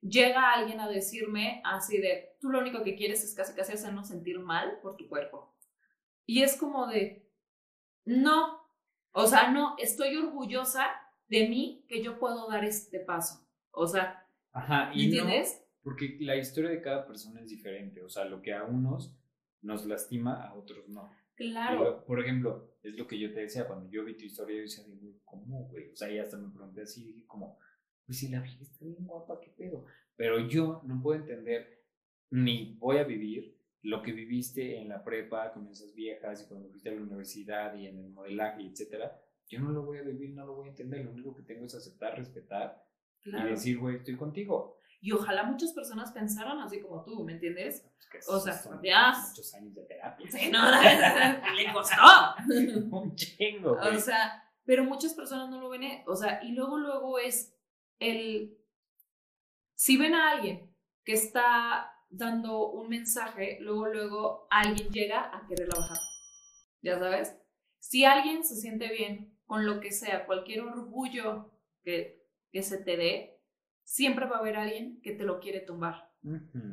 [0.01, 4.07] llega alguien a decirme así de, tú lo único que quieres es casi casi hacernos
[4.07, 5.55] sentir mal por tu cuerpo.
[6.25, 7.29] Y es como de,
[8.05, 8.61] no,
[9.11, 10.87] o sea, no, estoy orgullosa
[11.27, 13.47] de mí que yo puedo dar este paso.
[13.71, 15.63] O sea, Ajá, y ¿entiendes?
[15.83, 19.15] porque la historia de cada persona es diferente, o sea, lo que a unos
[19.61, 21.09] nos lastima, a otros no.
[21.35, 22.03] Claro.
[22.05, 24.83] por ejemplo, es lo que yo te decía, cuando yo vi tu historia, yo decía,
[25.23, 25.91] ¿cómo, güey?
[25.91, 27.59] O sea, y hasta me pregunté así, dije como,
[28.07, 29.85] pues si la vieja está bien guapa, ¿qué pedo?
[30.15, 31.83] Pero yo no puedo entender,
[32.31, 36.69] ni voy a vivir lo que viviste en la prepa con esas viejas y cuando
[36.69, 39.21] fuiste a la universidad y en el modelaje, etcétera.
[39.47, 41.05] Yo no lo voy a vivir, no lo voy a entender.
[41.05, 42.83] Lo único que tengo es aceptar, respetar
[43.23, 44.79] y decir, güey, estoy contigo.
[44.99, 47.85] Y ojalá muchas personas pensaran así como tú, ¿me entiendes?
[48.11, 50.31] Pues O sea, ya- muchos años de terapia.
[50.31, 50.59] Sí, no,
[51.55, 51.95] le costó.
[52.91, 53.95] Un chingo, güey.
[53.95, 57.56] O sea, pero muchas personas no lo ven, eh, o sea, y luego, luego es
[57.99, 58.57] el,
[59.75, 65.79] si ven a alguien que está dando un mensaje, luego, luego alguien llega a quererla
[65.79, 65.97] bajar,
[66.81, 67.37] ya sabes.
[67.79, 71.51] Si alguien se siente bien con lo que sea, cualquier orgullo
[71.83, 73.41] que, que se te dé,
[73.83, 76.07] siempre va a haber alguien que te lo quiere tumbar.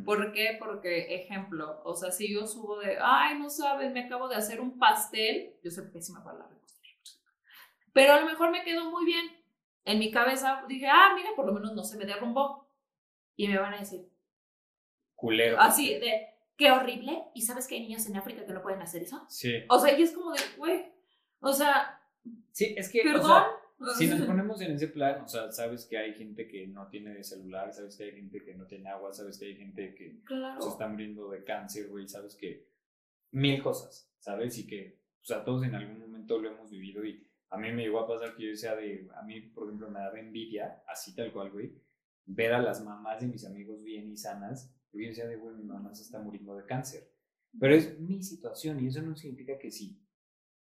[0.04, 0.56] ¿Por qué?
[0.58, 4.60] Porque, ejemplo, o sea, si yo subo de, ay, no sabes, me acabo de hacer
[4.60, 6.94] un pastel, yo soy pésima para la repostería,
[7.92, 9.43] pero a lo mejor me quedó muy bien.
[9.85, 12.70] En mi cabeza dije, ah, mira, por lo menos no se me derrumbó.
[13.37, 14.09] Y me van a decir,
[15.14, 15.59] Culero.
[15.61, 19.03] así, de, qué horrible, y sabes que hay niños en África que no pueden hacer
[19.03, 19.26] eso.
[19.28, 19.53] Sí.
[19.68, 20.87] O sea, y es como de, güey,
[21.41, 22.01] o sea,
[22.53, 23.01] Sí, es que.
[23.01, 23.26] o perdón.
[23.26, 26.89] sea, si nos ponemos en ese plan, o sea, sabes que hay gente que no
[26.89, 30.20] tiene celular, sabes que hay gente que no tiene agua, sabes que hay gente que
[30.24, 30.62] claro.
[30.62, 32.68] se está muriendo de cáncer, güey, sabes que
[33.32, 34.57] mil cosas, ¿sabes?
[34.59, 37.82] Y que, o sea, todos en algún momento lo hemos vivido y a mí me
[37.82, 41.14] llegó a pasar que yo decía de, a mí, por ejemplo, me daba envidia, así
[41.14, 41.72] tal cual, güey,
[42.26, 45.57] ver a las mamás de mis amigos bien y sanas, y yo decía de, güey,
[45.57, 47.11] mi mamá se está muriendo de cáncer.
[47.59, 50.01] Pero es mi situación y eso no significa que si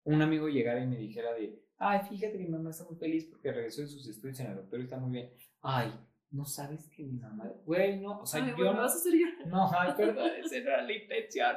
[0.04, 3.26] un amigo llegara y me dijera de, ay, fíjate que mi mamá está muy feliz
[3.26, 5.34] porque regresó de sus estudios en el doctor y está muy bien.
[5.62, 5.92] Ay,
[6.32, 9.10] no sabes que mi mamá, güey, no, o sea, Ay, yo me no, vas a
[9.10, 9.48] llorar.
[9.48, 11.56] no, ay, perdón, esa era la intención.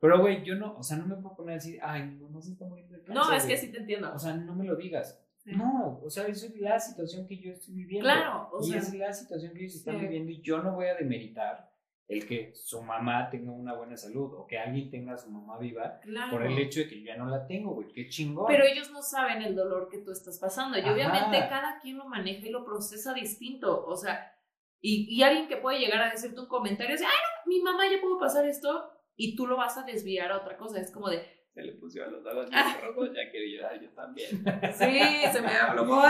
[0.00, 2.52] Pero, güey, yo no, o sea, no me puedo poner así, ay, mi mamá se
[2.52, 3.14] está muriendo de cáncer.
[3.14, 3.58] No, es que güey".
[3.58, 4.12] sí te entiendo.
[4.14, 5.20] O sea, no me lo digas.
[5.38, 5.52] Sí.
[5.56, 8.04] No, o sea, eso es la situación que yo estoy viviendo.
[8.04, 10.02] Claro, o y sea, es la situación que ellos están sí.
[10.02, 11.68] viviendo y yo no voy a demeritar
[12.08, 15.58] el que su mamá tenga una buena salud o que alguien tenga a su mamá
[15.58, 16.32] viva claro.
[16.32, 18.46] por el hecho de que yo ya no la tengo, güey, qué chingón.
[18.48, 20.78] Pero ellos no saben el dolor que tú estás pasando.
[20.78, 20.92] Y Ajá.
[20.92, 23.84] obviamente cada quien lo maneja y lo procesa distinto.
[23.84, 24.32] O sea,
[24.80, 27.84] y, y alguien que puede llegar a decirte un comentario, así, ay, no, mi mamá
[27.90, 30.80] ya pudo pasar esto, y tú lo vas a desviar a otra cosa.
[30.80, 31.20] Es como de,
[31.52, 34.30] Se le pusieron los ojos bien rojos, ya quería llorar yo también.
[34.30, 36.02] sí, se me abrumó.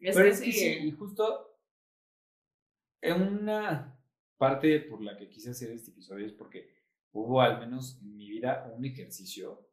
[0.00, 1.58] Es Pero que es que sí, y justo
[3.02, 4.00] en una
[4.38, 6.70] parte por la que quise hacer este episodio es porque
[7.12, 9.68] hubo al menos en mi vida un ejercicio,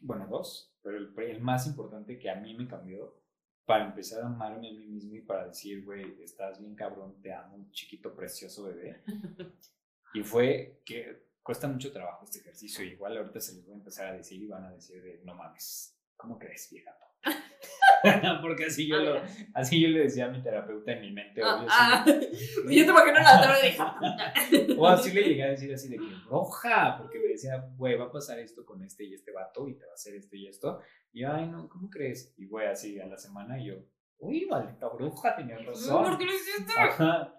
[0.00, 3.19] bueno, dos, pero el, el más importante que a mí me cambió
[3.64, 7.32] para empezar a amarme a mí mismo y para decir, güey, estás bien cabrón, te
[7.32, 9.02] amo, chiquito, precioso bebé.
[10.12, 14.08] Y fue que cuesta mucho trabajo este ejercicio, igual ahorita se los voy a empezar
[14.08, 16.90] a decir y van a decir de, no mames, ¿cómo crees, vieja?
[18.42, 19.20] Porque así yo, lo,
[19.54, 22.12] así yo le decía a mi terapeuta en mi mente, obvio, Ah, sí.
[22.12, 22.70] ah.
[22.70, 25.96] yo te imagino la otra y dije, O así le llegué a decir así de
[25.98, 29.68] que broja, porque me decía, güey, va a pasar esto con este y este vato
[29.68, 30.80] y te va a hacer esto y esto.
[31.12, 32.32] Y yo, ay, no, ¿cómo crees?
[32.38, 33.74] Y güey, así a la semana y yo,
[34.18, 36.04] uy, maldita bruja, tenías razón.
[36.04, 36.72] ¿por qué lo hiciste?
[36.78, 37.34] Ajá.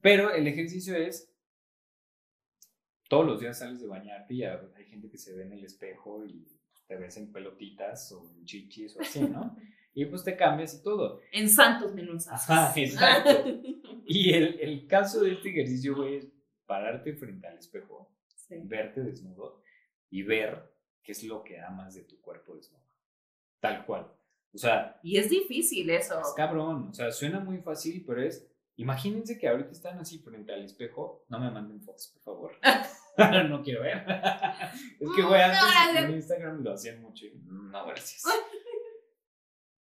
[0.00, 1.32] Pero el ejercicio es,
[3.08, 6.24] todos los días sales de bañarte y hay gente que se ve en el espejo
[6.24, 6.46] y
[6.86, 9.56] te ves en pelotitas o en chichis o así, ¿no?
[9.94, 11.20] Y pues te cambias y todo.
[11.32, 12.28] En santos menús.
[12.28, 13.30] Ajá, exacto.
[14.08, 16.28] Y el, el caso de este ejercicio, güey, es
[16.64, 18.54] pararte frente al espejo, Sí.
[18.62, 19.62] verte desnudo
[20.10, 20.72] y ver
[21.02, 22.84] qué es lo que amas de tu cuerpo desnudo.
[23.58, 24.06] Tal cual.
[24.54, 26.20] O sea, Y es difícil eso.
[26.20, 26.90] es cabrón.
[26.90, 28.46] O sea, suena muy fácil, pero es.
[28.76, 31.24] Imagínense que ahorita están así frente al espejo.
[31.28, 32.52] No me manden fotos, por favor.
[33.48, 34.04] no quiero ver.
[35.00, 36.04] es que, güey, No, antes gracias.
[36.04, 37.26] en Instagram lo hacían mucho.
[37.26, 38.24] y, No, gracias.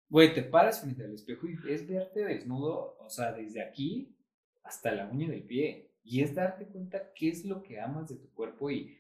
[0.09, 4.17] Güey, te paras frente al espejo y es verte desnudo, o sea, desde aquí
[4.63, 5.91] hasta la uña del pie.
[6.05, 8.97] Y es darte cuenta qué es lo que amas de tu cuerpo y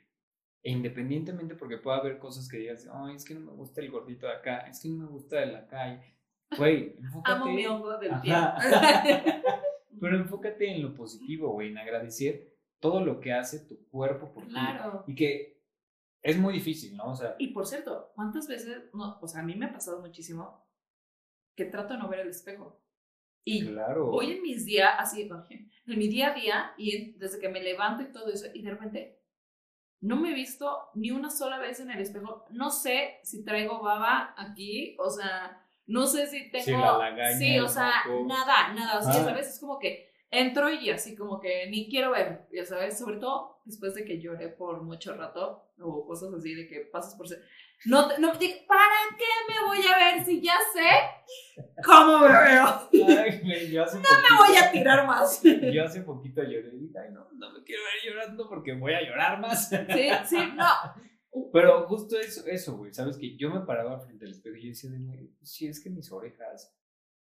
[0.63, 3.91] e independientemente porque pueda haber cosas que digas, ay, es que no me gusta el
[3.91, 5.89] gordito de acá, es que no me gusta el acá.
[5.95, 7.37] y- Güey, enfócate.
[7.37, 8.35] Amo mi hongo del pie.
[10.01, 12.54] Pero enfócate en lo positivo, güey, en agradecer
[12.85, 14.51] todo lo que hace tu cuerpo por ti.
[14.51, 15.05] claro.
[15.07, 15.63] Y que
[16.23, 17.13] es muy difícil, ¿no?
[17.13, 20.01] O sea, Y por cierto, ¿cuántas veces, no, o sea, a mí me ha pasado
[20.01, 20.67] muchísimo
[21.57, 22.83] que trato de no ver el espejo?
[23.43, 24.07] Y claro.
[24.11, 28.03] voy en mis días, así, en mi día a día, y desde que me levanto
[28.03, 29.21] y todo eso, y de repente
[30.01, 32.45] no me he visto ni una sola vez en el espejo.
[32.51, 36.65] No sé si traigo baba aquí, o sea, no sé si tengo.
[36.65, 38.27] Sí, la lagaña, sí, o sea, moco.
[38.27, 38.99] nada, nada.
[38.99, 39.25] O sea, Ah.
[39.25, 39.49] ¿sabes?
[39.49, 43.59] Es como que entro y así como que ni quiero ver, ya sabes, sobre todo
[43.65, 47.43] después de que lloré por mucho rato o cosas así de que pasas por ser.
[47.87, 50.89] No, te- no, ¿para qué me voy a ver si ya sé
[51.85, 52.89] cómo me veo?
[53.19, 54.05] Ay, güey, yo hace Me
[54.39, 55.39] voy a tirar más.
[55.39, 58.75] Sí, Yo hace poquito lloré y dije, ay, no, no me quiero ver llorando porque
[58.75, 59.69] voy a llorar más.
[59.69, 61.51] sí, no.
[61.53, 63.17] Pero justo eso, eso, güey, ¿sabes?
[63.19, 64.91] Que yo me paraba frente al espejo y yo decía,
[65.43, 66.73] sí, es que mis orejas,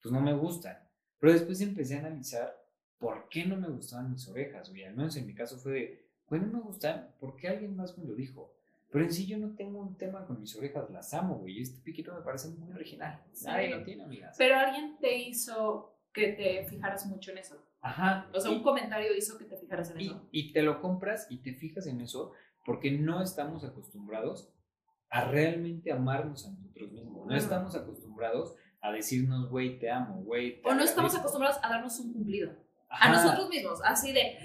[0.01, 0.77] pues no me gustan.
[1.19, 2.55] Pero después empecé a analizar
[2.99, 4.83] por qué no me gustaban mis orejas, güey.
[4.83, 7.97] Al menos en mi caso fue de, güey, no me gustan, ¿por qué alguien más
[7.97, 8.53] me lo dijo?
[8.89, 11.61] Pero en sí yo no tengo un tema con mis orejas, las amo, güey.
[11.61, 13.21] Este piquito me parece muy original.
[13.43, 14.35] Nadie lo tiene, amigas.
[14.37, 17.61] Pero alguien te hizo que te fijaras mucho en eso.
[17.81, 18.29] Ajá.
[18.33, 20.27] O sea, un comentario hizo que te fijaras en y, eso.
[20.31, 22.31] y te lo compras y te fijas en eso
[22.65, 24.49] porque no estamos acostumbrados
[25.09, 27.27] a realmente amarnos a nosotros mismos.
[27.27, 30.61] No estamos acostumbrados a decirnos, güey, te amo, güey.
[30.61, 31.19] te O no estamos agradezco".
[31.19, 32.53] acostumbrados a darnos un cumplido.
[32.89, 34.37] A Ajá, nosotros mismos, así de,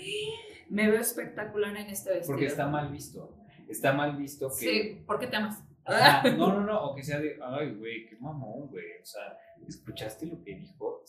[0.69, 2.35] me veo espectacular en este vestido.
[2.35, 3.37] Porque está mal visto.
[3.69, 4.55] Está mal visto que.
[4.55, 5.63] Sí, ¿por qué te amas?
[5.85, 6.85] Ajá, no, no, no.
[6.85, 8.85] O que sea de, ay, güey, qué mamón, güey.
[9.01, 9.37] O sea,
[9.67, 11.03] ¿escuchaste lo que dijo?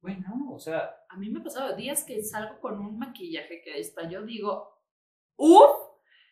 [0.00, 3.60] Güey, no, o sea, A mí me ha pasado días que salgo con un maquillaje
[3.62, 4.68] que hasta yo digo,
[5.36, 5.90] uff,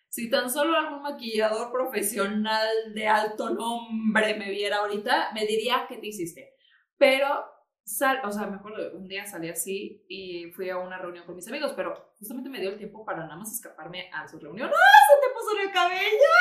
[0.09, 5.99] si tan solo algún maquillador profesional de alto nombre me viera ahorita, me diría, ¿qué
[5.99, 6.55] te hiciste?
[6.97, 7.45] Pero,
[7.89, 11.35] sal, o sea, me acuerdo, un día salí así y fui a una reunión con
[11.35, 14.69] mis amigos, pero justamente me dio el tiempo para nada más escaparme a su reunión.
[14.69, 16.35] ¡Ah, se te puso en el cabello!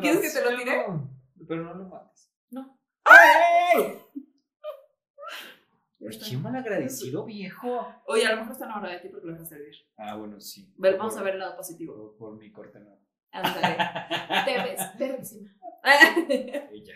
[0.00, 0.86] ¿Quieres que te lo tire?
[1.48, 2.30] Pero no lo mates.
[2.50, 2.78] No.
[3.04, 3.98] ¡Ay!
[6.28, 7.86] Qué mal agradecido, viejo.
[8.06, 9.74] Oye, a lo mejor está enamorada de ti porque lo dejas servir.
[9.96, 10.72] Ah, bueno, sí.
[10.76, 11.94] Vamos a ver el lado positivo.
[11.94, 12.98] Por, por mi corte no.
[13.32, 13.76] Ándale.
[14.44, 15.50] Te ves perrísima.
[16.72, 16.94] Ella.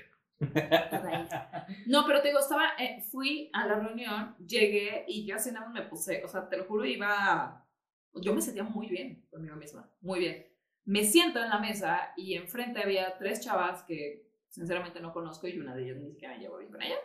[1.86, 5.66] No, pero te digo, estaba, eh, fui a la reunión, llegué y yo así nada
[5.66, 7.66] más me puse, o sea, te lo juro, iba,
[8.14, 10.46] yo me sentía muy bien conmigo misma, muy bien.
[10.84, 15.58] Me siento en la mesa y enfrente había tres chavas que sinceramente no conozco y
[15.58, 16.98] una de ellas ni siquiera me llevo bien con ella.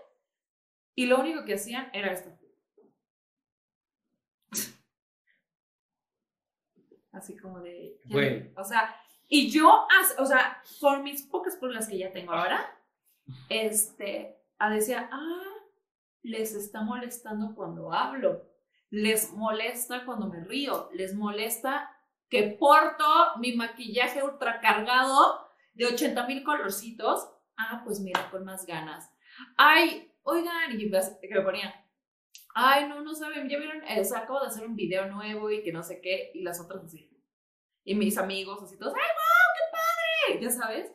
[0.96, 2.30] Y lo único que hacían era esto.
[7.12, 8.00] Así como de...
[8.56, 8.96] O sea,
[9.28, 9.88] y yo,
[10.18, 12.79] o sea, con mis pocas pulgas que ya tengo ahora,
[13.50, 15.54] este, a decía, ah,
[16.22, 18.44] les está molestando cuando hablo,
[18.90, 21.90] les molesta cuando me río, les molesta
[22.30, 23.06] que porto
[23.40, 27.28] mi maquillaje ultra cargado de 80 mil colorcitos.
[27.58, 29.10] Ah, pues mira, con más ganas.
[29.58, 31.74] Ay, oigan, y hace- que me ponía,
[32.56, 35.64] ay, no, no saben, ya vieron, Eh, o sea, de hacer un video nuevo y
[35.64, 37.10] que no sé qué, y las otras así.
[37.84, 40.92] Y mis amigos así todos, ay, wow, qué padre, ya sabes.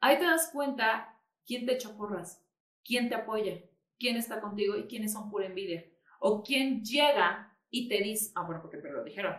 [0.00, 1.13] Ahí te das cuenta
[1.46, 2.44] quién te echa porras,
[2.84, 3.60] quién te apoya,
[3.98, 5.84] quién está contigo y quiénes son pura envidia.
[6.20, 9.34] O quién llega y te dice, ah, bueno, porque pero lo dijeron.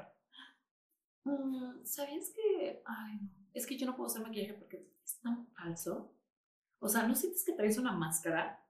[1.23, 5.47] "Mm, ¿Sabías que, ay, no, es que yo no puedo hacer maquillaje porque es tan
[5.47, 6.13] falso?
[6.79, 8.63] O sea, ¿no sientes que traes una máscara?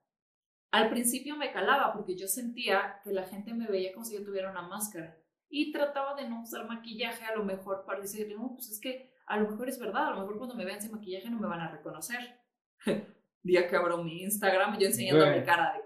[0.72, 4.24] Al principio me calaba porque yo sentía que la gente me veía como si yo
[4.24, 5.18] tuviera una máscara.
[5.48, 9.12] Y trataba de no usar maquillaje a lo mejor para decirle, no, pues es que
[9.26, 11.48] a lo mejor es verdad, a lo mejor cuando me vean sin maquillaje no me
[11.48, 12.40] van a reconocer.
[13.46, 15.80] Día que abro mi Instagram, yo enseñando mi cara de...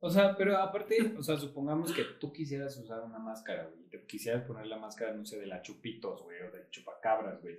[0.00, 3.88] O sea, pero aparte, o sea, supongamos que tú quisieras usar una máscara, güey, y
[3.88, 7.56] te quisieras poner la máscara, no sé, de la chupitos, güey, o de chupacabras, güey.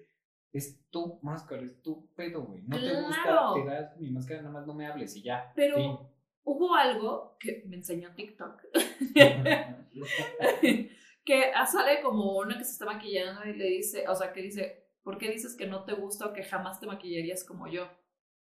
[0.54, 2.62] Es tu máscara, es tu pedo, güey.
[2.64, 5.52] No te gusta, te das mi máscara, nada más no me hables y ya.
[5.56, 6.12] Pero
[6.44, 8.62] hubo algo que me enseñó TikTok,
[11.26, 14.92] que sale como una que se está maquillando y le dice, o sea, que dice,
[15.02, 17.90] ¿por qué dices que no te gusta o que jamás te maquillarías como yo?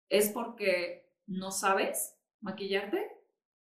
[0.08, 3.06] ¿Es porque no sabes maquillarte?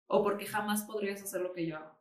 [0.08, 1.98] ¿O porque jamás podrías hacer lo que yo hago?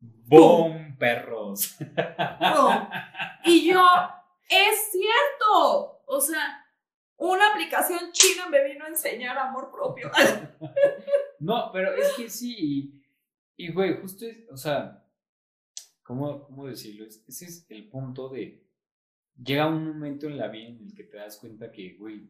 [0.00, 1.76] ¡Boom, perros!
[1.78, 1.86] ¡Pum!
[3.44, 3.86] Y yo,
[4.50, 6.02] es cierto.
[6.06, 6.64] O sea,
[7.16, 10.10] una aplicación china me vino a enseñar amor propio.
[11.40, 13.00] No, pero es que sí,
[13.56, 15.06] y, güey, justo es, o sea,
[16.02, 17.06] ¿cómo, cómo decirlo?
[17.06, 18.66] Es- ese es el punto de,
[19.40, 22.28] llega un momento en la vida en el que te das cuenta que, güey,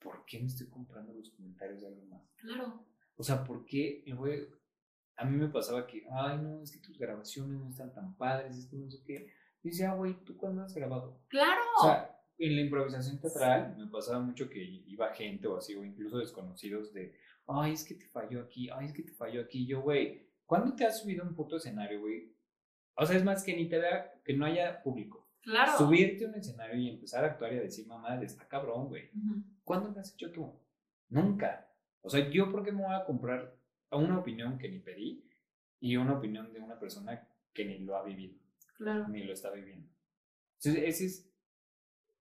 [0.00, 2.22] ¿por qué me estoy comprando los comentarios de alguien más?
[2.36, 2.84] Claro.
[3.16, 4.46] O sea, ¿por qué, güey?
[5.16, 8.56] A mí me pasaba que, ay, no, es que tus grabaciones no están tan padres,
[8.56, 9.32] esto no sé qué.
[9.62, 11.20] Y decía, güey, ¿tú cuándo has grabado?
[11.28, 11.60] Claro.
[11.80, 15.82] O sea, en la improvisación teatral me pasaba mucho que iba gente o así, o
[15.82, 17.14] incluso desconocidos de,
[17.46, 19.66] ay, es que te falló aquí, ay, es que te falló aquí.
[19.66, 22.36] Yo, güey, ¿cuándo te has subido a un puto escenario, güey?
[22.94, 25.26] O sea, es más que ni te vea, que no haya público.
[25.40, 25.78] claro.
[25.78, 29.10] Subirte a un escenario y empezar a actuar y a decir, mamá, está cabrón, güey.
[29.16, 29.42] Ujú.
[29.66, 30.48] ¿Cuándo lo has hecho tú?
[31.08, 31.68] Nunca.
[32.00, 33.52] O sea, yo, ¿por qué me voy a comprar
[33.90, 35.28] a una opinión que ni pedí
[35.80, 38.38] y una opinión de una persona que ni lo ha vivido?
[38.76, 39.08] Claro.
[39.08, 39.88] ni lo está viviendo.
[40.58, 41.32] Entonces, ese es,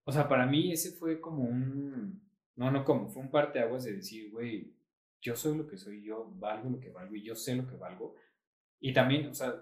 [0.06, 2.20] o sea, para mí ese fue como un,
[2.56, 4.74] no, no como, fue un parteaguas de decir, güey,
[5.22, 7.76] yo soy lo que soy, yo valgo lo que valgo y yo sé lo que
[7.76, 8.16] valgo.
[8.80, 9.54] Y también, o sea,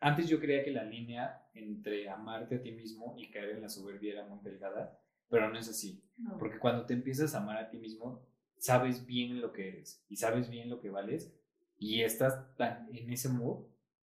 [0.00, 3.68] antes yo creía que la línea entre amarte a ti mismo y caer en la
[3.68, 4.98] soberbia era muy delgada,
[5.28, 6.07] pero no es así.
[6.18, 6.36] No.
[6.38, 8.26] Porque cuando te empiezas a amar a ti mismo,
[8.58, 11.32] sabes bien lo que eres y sabes bien lo que vales
[11.78, 13.66] y estás tan en ese mood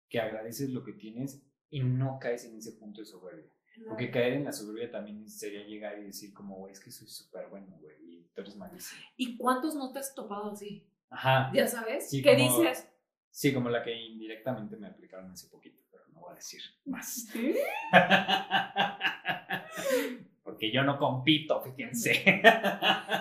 [0.09, 3.51] que agradeces lo que tienes y no caes en ese punto de soberbia.
[3.89, 7.09] Porque caer en la soberbia también sería llegar y decir como, güey, es que soy
[7.09, 9.03] súper bueno, güey, y tú eres malísimo.
[9.17, 10.89] ¿Y cuántos no te has topado así?
[11.11, 11.51] Ajá.
[11.53, 12.89] Ya sabes, Sí, ¿qué como- dices?
[13.31, 17.29] Sí, como la que indirectamente me aplicaron hace poquito, pero no voy a decir más.
[20.47, 22.23] Porque yo no compito, fíjense.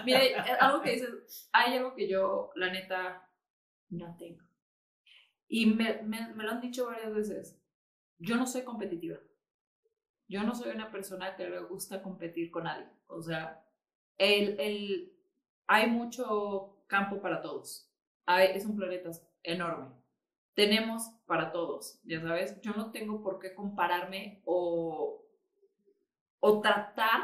[0.05, 3.27] Mira, eh, algo que dices, hay algo que yo, la neta,
[3.89, 4.43] no tengo.
[5.47, 7.59] Y me, me, me lo han dicho varias veces.
[8.19, 9.17] Yo no soy competitiva.
[10.27, 12.87] Yo no soy una persona que le gusta competir con nadie.
[13.07, 13.65] O sea,
[14.19, 15.11] el, el,
[15.65, 17.91] hay mucho campo para todos.
[18.27, 19.09] Hay, es un planeta
[19.41, 19.95] enorme.
[20.53, 22.61] Tenemos para todos, ya sabes.
[22.61, 25.24] Yo no tengo por qué compararme o,
[26.47, 27.21] o tratar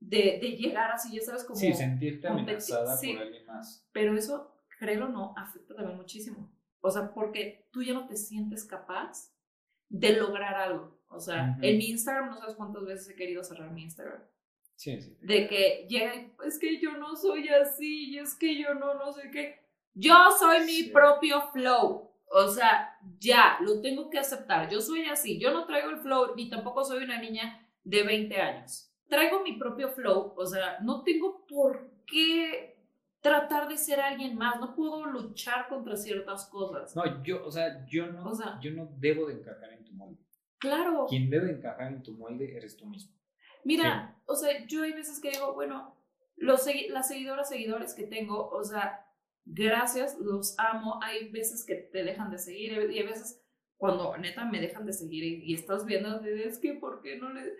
[0.00, 1.56] de, de llegar así, ya sabes, como...
[1.56, 3.12] sí, sentirte amenazada sí.
[3.12, 3.88] por alguien más.
[3.92, 6.50] Pero eso, créelo o no, afecta también muchísimo.
[6.80, 9.32] O sea, porque tú ya no te sientes capaz
[9.88, 10.98] de lograr algo.
[11.08, 14.20] O sea, en mi Instagram no sabes cuántas veces he querido cerrar mi Instagram.
[14.74, 15.16] Sí, sí.
[15.20, 18.94] De que llega y, es que yo no soy así, y es que yo no,
[18.94, 19.60] no sé qué.
[19.94, 20.90] Yo soy mi Sí.
[20.90, 22.10] propio flow.
[22.32, 24.68] O sea, ya, lo tengo que aceptar.
[24.68, 25.38] Yo soy así.
[25.38, 28.90] Yo no traigo el flow, ni tampoco soy una niña de 20 años.
[29.08, 30.34] Traigo mi propio flow.
[30.36, 32.76] O sea, no tengo por qué
[33.20, 34.58] tratar de ser alguien más.
[34.60, 36.94] No puedo luchar contra ciertas cosas.
[36.96, 39.92] No, yo, o sea, yo no, O sea- yo no debo de encajar en tu
[39.92, 40.18] molde.
[40.58, 41.06] Claro.
[41.08, 43.12] Quien debe encajar en tu molde eres tú mismo.
[43.64, 45.94] Mira, o sea, yo hay veces que digo, bueno,
[46.36, 49.06] los las seguidoras, seguidores que tengo, o sea,
[49.44, 50.98] gracias, los amo.
[51.02, 53.44] Hay veces que te dejan de seguir y hay veces
[53.76, 57.30] cuando neta me dejan de seguir y, y estás viendo, es que, ¿por qué no
[57.30, 57.54] le...?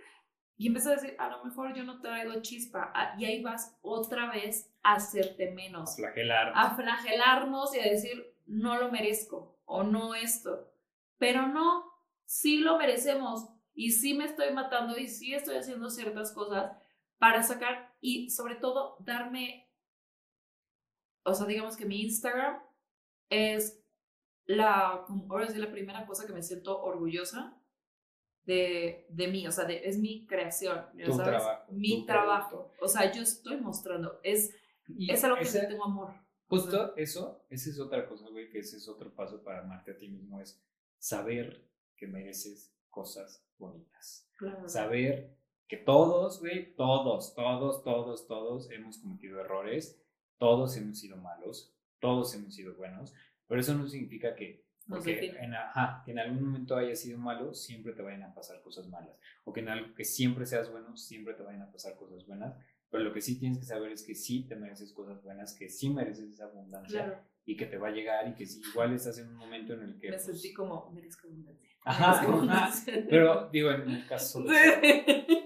[0.59, 2.91] Y empiezas a decir, a lo mejor yo no traigo chispa.
[2.95, 6.53] Ah, Y ahí vas otra vez a hacerte A menos, flagelar.
[6.55, 10.73] a flagelarnos y a decir, no lo merezco o no esto.
[11.19, 11.85] Pero no,
[12.25, 16.73] sí lo merecemos y sí me estoy matando y sí estoy haciendo ciertas cosas
[17.19, 19.71] para sacar y sobre todo darme,
[21.25, 22.62] o sea, digamos que mi Instagram
[23.29, 23.83] es
[24.47, 27.61] la, como ahora sí, la primera cosa que me siento orgullosa
[28.44, 32.07] de, de mí, o sea, de- es mi creación, ya Tu sabes, trabajo, mi tu
[32.07, 34.55] trabajo, o sea, yo estoy mostrando, es,
[34.88, 36.14] Y es algo que tengo amor.
[36.49, 39.97] Justo eso, esa es otra cosa, güey, que ese es otro paso para amarte a
[39.97, 40.62] ti mismo, es
[40.99, 44.30] saber que mereces cosas bonitas.
[44.38, 44.68] Claro.
[44.68, 45.36] Saber
[45.66, 50.01] que todos, güey, todos, todos, todos, todos hemos cometido errores,
[50.38, 53.12] todos hemos sido malos, todos hemos sido buenos,
[53.49, 55.44] pero eso no significa que, porque define.
[55.44, 58.88] en, ajá, que en algún momento hayas sido malo, siempre te vayan a pasar cosas
[58.88, 62.26] malas, o que en algo que siempre seas bueno, siempre te vayan a pasar cosas
[62.26, 62.57] buenas,
[62.90, 65.68] pero lo que sí tienes que saber es que sí te mereces cosas buenas, que
[65.68, 68.92] sí mereces esa abundancia Claro, y que te va a llegar y que si igual
[68.94, 70.11] estás en un momento en el que...
[70.11, 71.70] me pues, sentí como, merezco abundancia.
[71.84, 73.07] Ajá, abundancia.
[73.11, 75.05] Pero digo, en el caso de...
[75.07, 75.38] Sí.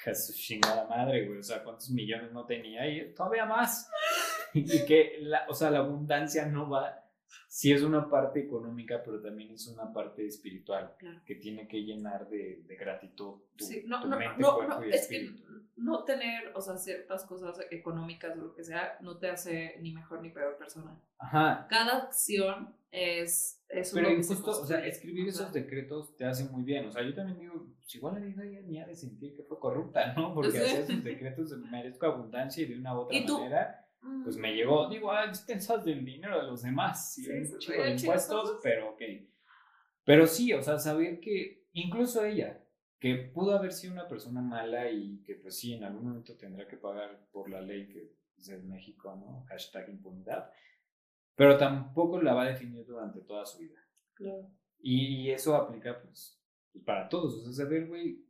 [0.00, 1.38] Hija su chingada madre, güey.
[1.38, 2.88] O sea, ¿cuántos millones no tenía?
[2.88, 3.88] Y todavía más.
[4.54, 7.04] Y que, la, o sea, la abundancia no va.
[7.46, 11.20] Sí es una parte económica, pero también es una parte espiritual Claro.
[11.26, 14.74] que tiene que llenar de, de gratitud tu, Sí, no, tu no, mente, no, cuerpo
[14.80, 15.30] no, y es que
[15.76, 19.92] no tener, o sea, ciertas cosas económicas o lo que sea, no te hace ni
[19.92, 20.98] mejor ni peor persona.
[21.18, 21.66] Ajá.
[21.70, 25.42] Cada acción es, es Pero uno que se justo, o sea, construye, escribir o sea,
[25.44, 26.86] esos decretos te hace muy bien.
[26.86, 29.42] O sea, yo también digo, pues igual la vida ya ni ha de sentir que
[29.42, 30.34] fue corrupta, ¿no?
[30.34, 30.58] Porque Sí.
[30.58, 33.38] hacía sus decretos de merezco abundancia y de una u otra ¿Y tú?
[33.38, 33.84] manera.
[34.02, 37.58] Mm, pues me llegó, digo, ah, expensas del dinero de los demás, y Sí, un
[37.58, 39.02] chico de impuestos, pero ok.
[40.04, 42.64] Pero sí, o sea, saber que incluso ella,
[42.98, 46.66] que pudo haber sido una persona mala y que pues sí, en algún momento tendrá
[46.66, 49.44] que pagar por la ley que es en México, ¿no?
[49.48, 50.50] Hashtag impunidad,
[51.34, 53.78] pero tampoco la va a definir durante toda su vida.
[54.14, 54.50] claro.
[54.80, 56.40] Y, eso aplica pues,
[56.72, 58.24] pues, para todos, o sea, saber, güey,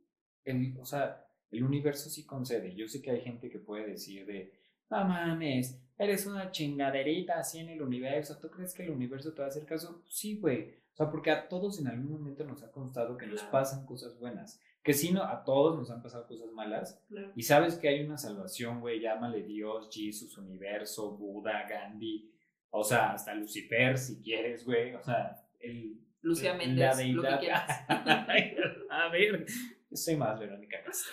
[0.79, 2.75] o sea, el universo sí concede.
[2.75, 4.58] Yo sé que hay gente que puede decir de,
[4.91, 9.41] no mames, eres una chingaderita así en el universo, ¿tú crees que el universo te
[9.41, 10.03] va a hacer caso?
[10.09, 10.77] Sí, güey.
[10.93, 14.19] O sea, porque a todos en algún momento nos ha constado que nos pasan cosas
[14.19, 14.61] buenas.
[14.83, 17.03] Que si no, a todos nos han pasado cosas malas.
[17.09, 17.33] claro.
[17.37, 22.33] Y sabes que hay una salvación, güey, llámale Dios, Jesus, universo, Buda, Gandhi,
[22.71, 24.95] o sea, hasta Lucifer si quieres, güey.
[24.95, 27.85] O sea, el, Lucía Méndez, lo que quieras.
[28.91, 29.47] a ver,
[29.93, 31.13] soy más Verónica Castro.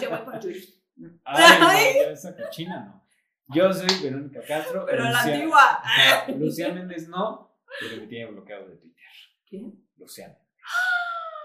[0.00, 0.77] Yo voy por Yuri.
[1.24, 3.04] Ay, no, yo esa cochina no.
[3.54, 4.84] Yo soy Verónica Castro.
[4.86, 5.82] Pero la Lucía- antigua.
[6.38, 9.04] Lucía Méndez no, pero me tiene bloqueado de Twitter.
[9.48, 9.88] ¿Quién?
[9.96, 10.44] Lucía Méndez.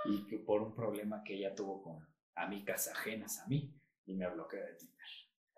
[0.05, 3.73] Y que por un problema que ella tuvo con amigas ajenas a mí,
[4.05, 4.89] y me bloqueó de Twitter.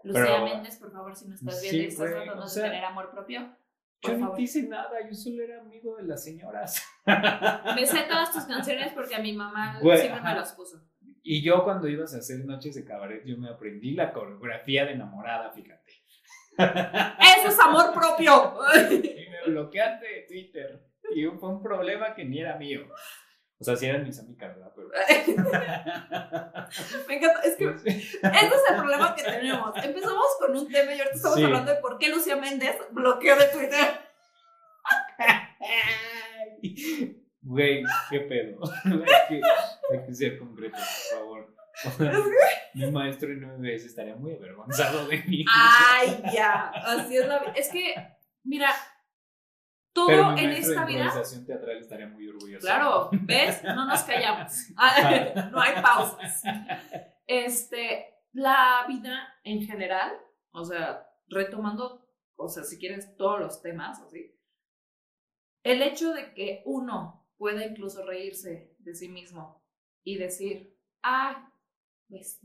[0.04, 3.58] Lucía Méndez, por favor, si no estás viendo y estás tratando de tener amor propio.
[4.02, 6.86] Yo no te hice nada, yo solo era amigo de las señoras.
[7.76, 10.80] Me sé todas tus canciones porque a mi mamá siempre me las puso.
[11.28, 14.92] Y yo cuando ibas a hacer noches de cabaret, yo me aprendí la coreografía de
[14.92, 15.92] enamorada, fíjate.
[16.56, 18.54] Eso es amor propio.
[18.92, 20.84] y me bloqueaste de Twitter.
[21.16, 22.82] Y fue un problema que ni era mío.
[23.58, 24.72] O sea, sí eran mis amigas, ¿verdad?
[24.76, 24.90] Pero...
[27.08, 27.42] Me encanta.
[27.42, 28.22] Es que este es
[28.70, 29.76] el problema que tenemos.
[29.84, 33.48] Empezamos con un tema y ahorita estamos hablando de por qué Lucía Méndez bloqueó de
[33.48, 34.00] Twitter.
[37.46, 38.60] Güey, qué pedo.
[39.92, 41.56] hay, que, ser concreto, por favor.
[42.74, 45.46] Mi maestro en nueve veces estaría muy avergonzado de mí.
[45.48, 46.72] Ay, ya.
[46.72, 47.54] Así es la vida.
[47.56, 47.94] Es que,
[48.44, 48.72] mira,
[49.94, 51.14] todo en esta vida.
[51.46, 52.66] teatral estaría muy orgulloso.
[52.66, 53.64] Claro, ¿ves?
[53.64, 54.52] No nos callamos.
[54.78, 56.42] Ah, no hay pausas.
[57.28, 60.14] Este, la vida en general,
[60.52, 64.36] o sea, retomando, o sea, si quieres todos los temas, así.
[65.62, 69.64] El hecho de que uno pueda incluso reírse de sí mismo
[70.04, 71.52] y decir, ah,
[72.08, 72.40] pues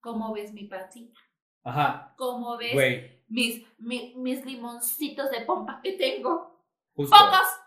[0.00, 1.18] ¿cómo ves mi patita?
[1.64, 2.14] Ajá.
[2.16, 6.64] ¿Cómo ves mis, mis, mis limoncitos de pompa que tengo?
[6.94, 7.60] Pocas,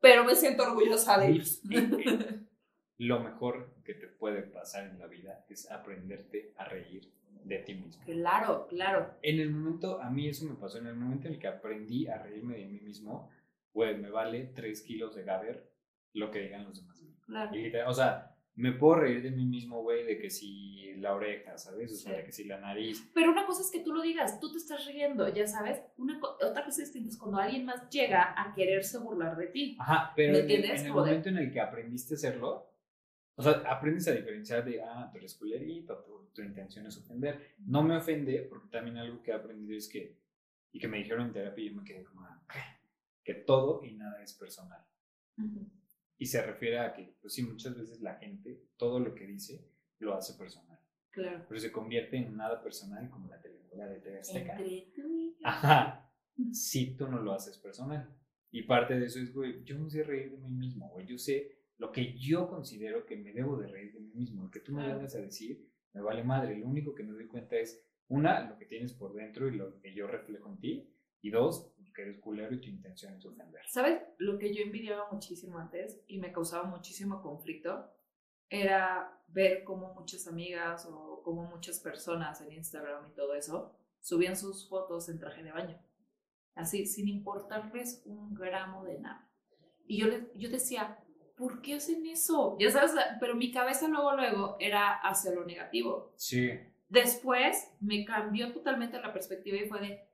[0.00, 1.60] pero me siento orgullosa de ellos.
[2.98, 7.10] Lo mejor que te puede pasar en la vida es aprenderte a reír
[7.44, 8.04] de ti mismo.
[8.04, 9.16] Claro, claro.
[9.22, 12.06] En el momento, a mí eso me pasó, en el momento en el que aprendí
[12.06, 13.30] a reírme de mí mismo,
[13.72, 15.69] pues me vale 3 kilos de Gaber
[16.14, 17.04] lo que digan los demás.
[17.26, 17.52] Claro.
[17.86, 21.92] o sea, me puedo reír de mí mismo, güey, de que si la oreja, ¿sabes?
[21.92, 23.10] O sea, de que si la nariz.
[23.14, 25.80] Pero una cosa es que tú lo digas, tú te estás riendo, ya sabes.
[25.96, 29.76] Una otra cosa distinta es cuando alguien más llega a quererse burlar de ti.
[29.80, 32.70] Ajá, pero en, el momento en el que aprendiste a hacerlo,
[33.36, 37.54] o sea, aprendes a diferenciar de, ah, tú eres culerito, tu, tu intención es ofender.
[37.64, 40.18] No me ofende, porque también algo que he aprendido es que,
[40.72, 42.42] y que me dijeron en terapia, y yo me quedé como, ah,
[43.24, 44.84] que todo y nada es personal.
[46.20, 49.66] Y se refiere a que, pues sí, muchas veces la gente, todo lo que dice,
[50.00, 50.78] lo hace personal.
[51.08, 51.46] Claro.
[51.48, 54.58] Pero se convierte en nada personal como la telenovela de TV Azteca.
[55.42, 56.12] Ajá.
[56.52, 58.14] Si tú no lo haces personal.
[58.50, 61.06] Y parte de eso es, güey, yo no sé reír de mí mismo, güey.
[61.06, 64.42] Yo sé lo que yo considero que me debo de reír de mí mismo.
[64.42, 66.54] Lo que tú me vengas a decir, me vale madre.
[66.58, 69.80] Lo único que me doy cuenta es, una, lo que tienes por dentro y lo
[69.80, 70.94] que yo reflejo en ti.
[71.22, 73.62] Y dos, que eres culero y tu intención es ofender.
[73.68, 74.02] ¿Sabes?
[74.18, 77.90] Lo que yo envidiaba muchísimo antes y me causaba muchísimo conflicto
[78.48, 84.36] era ver cómo muchas amigas o como muchas personas en Instagram y todo eso subían
[84.36, 85.78] sus fotos en traje de baño.
[86.54, 89.30] Así, sin importarles un gramo de nada.
[89.86, 90.98] Y yo, yo decía,
[91.36, 92.56] ¿por qué hacen eso?
[92.58, 96.12] Ya sabes, pero mi cabeza luego, luego era hacia lo negativo.
[96.16, 96.50] Sí.
[96.88, 100.09] Después me cambió totalmente la perspectiva y fue de,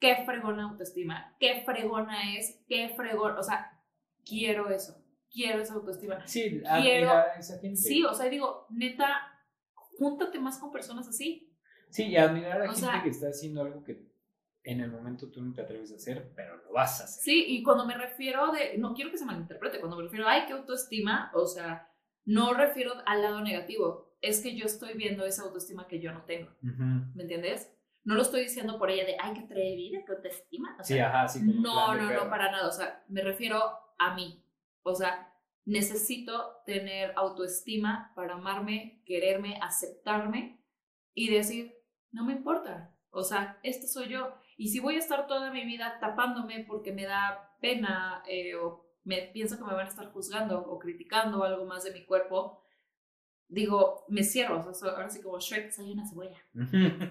[0.00, 3.80] qué fregona autoestima, qué fregona es, qué fregón, o sea,
[4.24, 4.96] quiero eso,
[5.30, 6.26] quiero esa autoestima.
[6.26, 7.76] Sí, quiero, a esa gente.
[7.76, 9.20] Sí, o sea, digo, neta,
[9.74, 11.54] júntate más con personas así.
[11.90, 14.10] Sí, y admirar a la gente que está haciendo algo que
[14.62, 17.22] en el momento tú no te atreves a hacer, pero lo vas a hacer.
[17.22, 20.32] Sí, y cuando me refiero de, no quiero que se malinterprete, cuando me refiero a,
[20.32, 21.90] ay, qué autoestima, o sea,
[22.24, 26.24] no refiero al lado negativo, es que yo estoy viendo esa autoestima que yo no
[26.24, 27.72] tengo, ¿me entiendes?
[28.04, 30.76] No lo estoy diciendo por ella de, ay, qué atrevida, qué autoestima.
[30.82, 31.40] sí, ajá, sí.
[31.42, 32.68] no, no, no, para nada.
[32.68, 33.60] O sea, me refiero
[33.98, 34.42] a mí.
[34.82, 35.32] O sea,
[35.64, 40.64] necesito tener autoestima para amarme, quererme, aceptarme
[41.14, 41.74] y decir,
[42.10, 42.94] no me importa.
[43.10, 44.34] O sea, esto soy yo.
[44.56, 48.90] Y si voy a estar toda mi vida tapándome porque me da pena eh, o
[49.04, 52.59] me pienso que me van a estar juzgando o criticando algo más de mi cuerpo,
[53.50, 56.38] digo, me cierro, o sea, ahora sí como Shrek, soy una cebolla.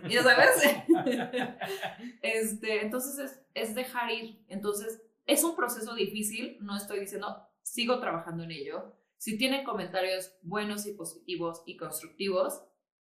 [0.09, 0.63] ¿Ya sabes?
[2.21, 4.43] este, entonces es, es dejar ir.
[4.47, 7.27] Entonces, es un proceso difícil, no estoy diciendo,
[7.61, 8.95] sigo trabajando en ello.
[9.17, 12.63] Si tienen comentarios buenos y positivos y constructivos,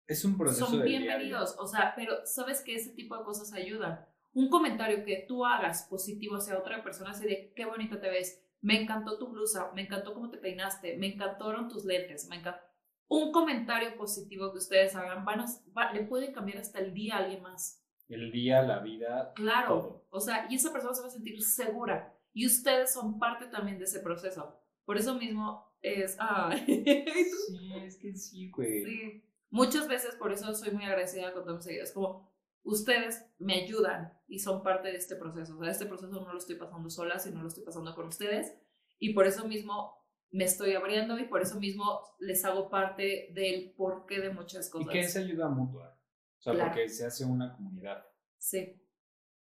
[0.06, 1.54] es un proceso son bienvenidos.
[1.58, 4.04] O sea, pero sabes que ese tipo de cosas ayudan.
[4.32, 8.44] Un comentario que tú hagas positivo hacia otra persona, así de qué bonita te ves,
[8.60, 12.69] me encantó tu blusa, me encantó cómo te peinaste, me encantaron tus lentes, me encantó
[13.10, 15.44] un comentario positivo que ustedes hagan van
[15.92, 17.84] le puede cambiar hasta el día a alguien más.
[18.08, 19.32] El día, la vida.
[19.34, 20.06] Claro.
[20.10, 22.16] O sea, y esa persona se va a sentir segura.
[22.32, 24.60] Y ustedes son parte también de ese proceso.
[24.84, 26.16] Por eso mismo es.
[26.20, 26.54] Ah.
[26.66, 28.84] sí, es que sí, güey.
[28.84, 29.24] Sí.
[29.50, 31.92] Muchas veces por eso soy muy agradecida con todos mis seguidores.
[31.92, 32.32] Como
[32.62, 35.58] ustedes me ayudan y son parte de este proceso.
[35.58, 38.56] O sea, este proceso no lo estoy pasando sola, sino lo estoy pasando con ustedes.
[39.00, 39.99] Y por eso mismo
[40.32, 44.88] me estoy abriendo y por eso mismo les hago parte del porqué de muchas cosas.
[44.88, 45.98] Y que es ayuda mutua.
[46.38, 48.06] O sea, porque se hace una comunidad.
[48.38, 48.80] Sí.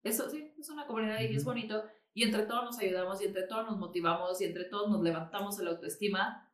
[0.04, 1.84] Eso sí, es una comunidad y es bonito.
[2.14, 5.60] Y entre todos nos ayudamos y entre todos nos motivamos y entre todos nos levantamos
[5.60, 6.52] la autoestima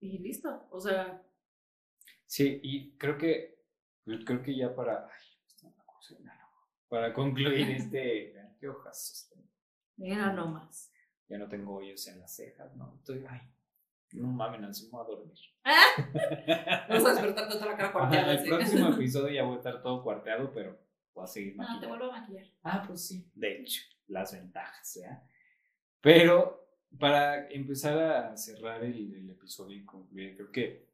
[0.00, 0.66] y listo.
[0.70, 1.22] O sea.
[2.26, 3.64] Sí, y creo que,
[4.24, 5.08] creo que ya para,
[6.88, 9.30] para concluir este, ¿qué hojas?
[9.96, 10.90] Mira nomás.
[11.28, 12.96] Ya no tengo hoyos en las cejas, ¿no?
[12.96, 13.40] Estoy, ay,
[14.14, 15.38] no mames, no voy a dormir.
[15.64, 15.86] ¿Ah?
[16.88, 18.32] Vas a despertar toda la cara cuarteada.
[18.32, 20.78] el próximo episodio ya voy a estar todo cuarteado, pero
[21.14, 21.86] voy a seguir maquillando.
[21.86, 22.46] No, te vuelvo a maquillar.
[22.62, 23.30] Ah, pues sí.
[23.34, 25.22] De hecho, las ventajas, ¿ya?
[26.00, 30.88] Pero para empezar a cerrar el, episodio y concluir, creo que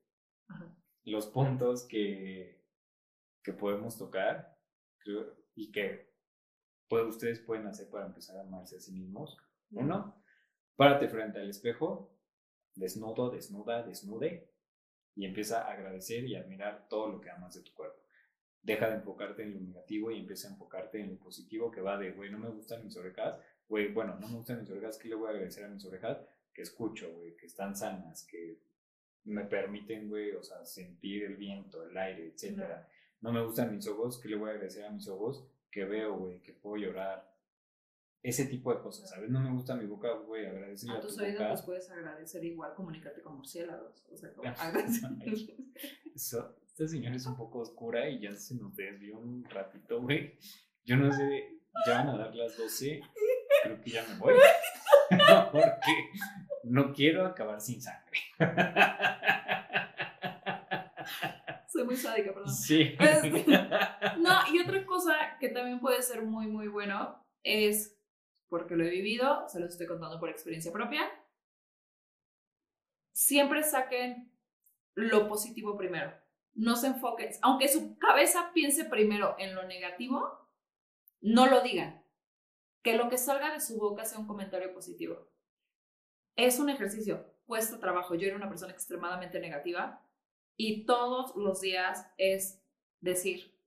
[1.04, 2.64] los puntos que,
[3.42, 4.58] que podemos tocar
[5.54, 6.10] y que
[6.88, 9.36] pues, ustedes pueden hacer para empezar a amarse a sí mismos.
[9.72, 10.20] Uno,
[10.76, 12.10] párate frente al espejo,
[12.74, 14.48] desnudo, desnuda, desnude,
[15.16, 18.00] y empieza a agradecer y admirar todo lo que amas de tu cuerpo.
[18.62, 21.98] Deja de enfocarte en lo negativo y empieza a enfocarte en lo positivo que va
[21.98, 25.08] de, güey, no me gustan mis orejas, güey, bueno, no me gustan mis orejas, ¿qué
[25.08, 26.18] le voy a agradecer a mis orejas?
[26.52, 28.58] Que escucho, güey, que están sanas, que
[29.24, 32.88] me permiten, güey, o sea, sentir el viento, el aire, etcétera.
[33.20, 33.32] No.
[33.32, 35.44] me gustan mis ojos, ¿qué le voy a agradecer a mis ojos?
[35.70, 37.29] Que veo, güey, que puedo llorar.
[38.22, 39.30] Ese tipo de cosas, ¿sabes?
[39.30, 43.22] No me gusta mi boca, güey, agradecer a, tus oídos los puedes agradecer igual, comunicarte
[43.22, 44.04] con murciélagos.
[44.12, 44.50] O sea, como
[46.14, 50.38] Eso, esta señora es un poco oscura y ya se nos desvió un ratito, güey.
[50.84, 53.00] Yo no sé, ya van a dar las 12
[53.62, 54.34] creo que ya me voy.
[55.52, 56.10] Porque
[56.64, 58.18] no quiero acabar sin sangre.
[61.66, 62.52] Soy muy sádica, perdón.
[62.52, 62.96] Sí.
[64.18, 67.99] no, y otra cosa que también puede ser muy, muy bueno es,
[68.50, 71.08] porque lo he vivido, se los estoy contando por experiencia propia,
[73.12, 74.36] siempre saquen
[74.94, 76.12] lo positivo primero.
[76.52, 80.48] No se enfoquen, aunque su cabeza piense primero en lo negativo,
[81.20, 82.04] no lo digan
[82.82, 85.30] que lo que salga de su boca sea un comentario positivo.
[86.36, 88.14] Es un ejercicio, cuesta trabajo.
[88.14, 90.04] Yo era una persona extremadamente negativa
[90.56, 92.62] y todos los días es
[93.00, 93.59] decir,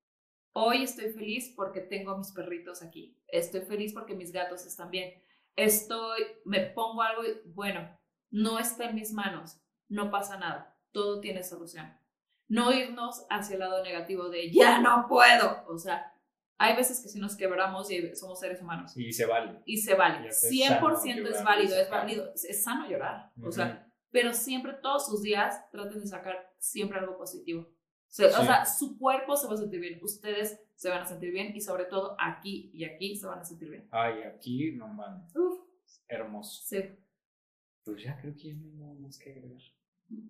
[0.53, 4.89] hoy estoy feliz porque tengo a mis perritos aquí, estoy feliz porque mis gatos están
[4.89, 5.13] bien,
[5.55, 7.99] estoy, me pongo algo, y, bueno,
[8.31, 11.97] no está en mis manos, no pasa nada, todo tiene solución.
[12.47, 16.13] No irnos hacia el lado negativo de ya no puedo, o sea,
[16.57, 18.95] hay veces que si nos quebramos y somos seres humanos.
[18.95, 19.61] Y se vale.
[19.65, 20.29] Y se vale.
[20.29, 22.31] 100% es válido, es válido.
[22.33, 23.31] Es sano llorar.
[23.43, 27.67] O sea, pero siempre, todos sus días, traten de sacar siempre algo positivo.
[28.19, 31.55] O sea, su cuerpo se va a sentir bien, ustedes se van a sentir bien
[31.55, 33.87] y sobre todo aquí y aquí se van a sentir bien.
[33.91, 35.27] Ay, aquí no man.
[35.35, 35.61] Uf.
[36.07, 36.61] Hermoso.
[36.63, 36.83] Sí.
[37.83, 39.61] Pues ya creo que ya no hay nada más que agregar.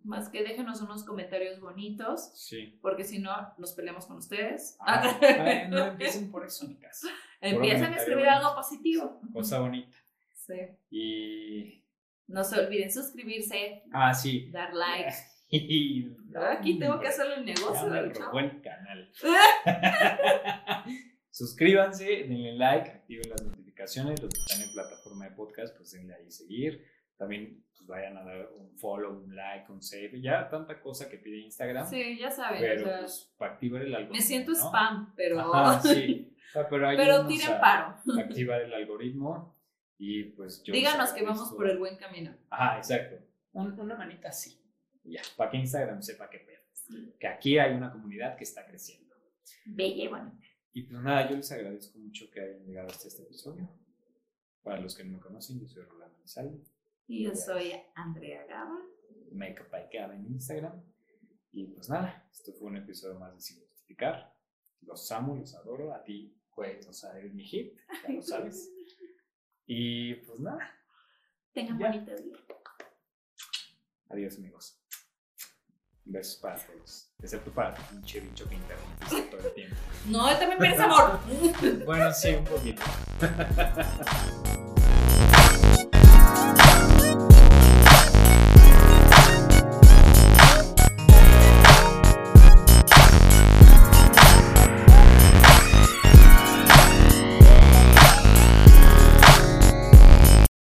[0.03, 2.31] Más que déjenos unos comentarios bonitos.
[2.36, 2.79] Sí.
[2.81, 4.77] Porque si no, nos peleamos con ustedes.
[4.79, 5.19] Ah,
[5.69, 7.01] no empiecen por eso, chicas.
[7.41, 9.19] Empiecen a escribir algo positivo.
[9.34, 9.97] Cosa bonita.
[10.34, 10.55] Sí.
[10.89, 11.84] Y.
[12.27, 13.84] No se olviden suscribirse.
[13.91, 14.49] Ah, sí.
[14.51, 15.32] Dar like.
[16.57, 17.89] Aquí tengo que hacer el negocio.
[17.89, 19.11] del buen canal.
[21.29, 24.21] Suscríbanse, denle like, activen las notificaciones.
[24.21, 26.83] Los que están en plataforma de podcast, pues denle ahí seguir.
[27.17, 31.17] También pues, vayan a dar un follow, un like, un save, ya tanta cosa que
[31.17, 31.87] pide Instagram.
[31.87, 32.59] Sí, ya saben.
[32.59, 34.15] Pero pues, para activar el algoritmo.
[34.15, 35.51] Me siento spam, pero.
[35.81, 36.35] sí.
[36.53, 37.95] pero, pero tiren paro.
[38.19, 39.55] Activar el algoritmo
[39.99, 40.73] y pues yo.
[40.73, 42.35] Díganos que vamos por el buen camino.
[42.49, 43.17] Ajá, exacto.
[43.53, 44.62] una manita así.
[45.03, 46.63] Ya, para que Instagram sepa que pedo.
[47.19, 49.15] Que aquí hay una comunidad que está creciendo.
[49.65, 50.47] Bella y bonita.
[50.73, 53.69] Y pues nada, yo les agradezco mucho que hayan llegado hasta este episodio.
[54.63, 56.63] Para los que no me conocen, yo soy Rolando Salve.
[57.07, 58.79] Y yo soy Andrea Gaba.
[59.31, 60.81] Makeup by Gaba en Instagram.
[61.51, 64.33] Y pues nada, esto fue un episodio más de Sin Justificar.
[64.81, 65.93] Los amo, los adoro.
[65.93, 67.77] A ti, pues, o sea, eres mi hit,
[68.07, 68.71] ya lo sabes.
[69.67, 70.71] y pues nada.
[71.53, 72.37] Tengan bonito día.
[74.09, 74.82] Adiós, amigos.
[76.05, 77.09] Besos para todos.
[77.21, 79.75] Excepto para pinche bicho que interrumpiste todo el tiempo.
[80.07, 81.19] No, él también merece amor.
[81.85, 82.81] bueno, sí, un poquito.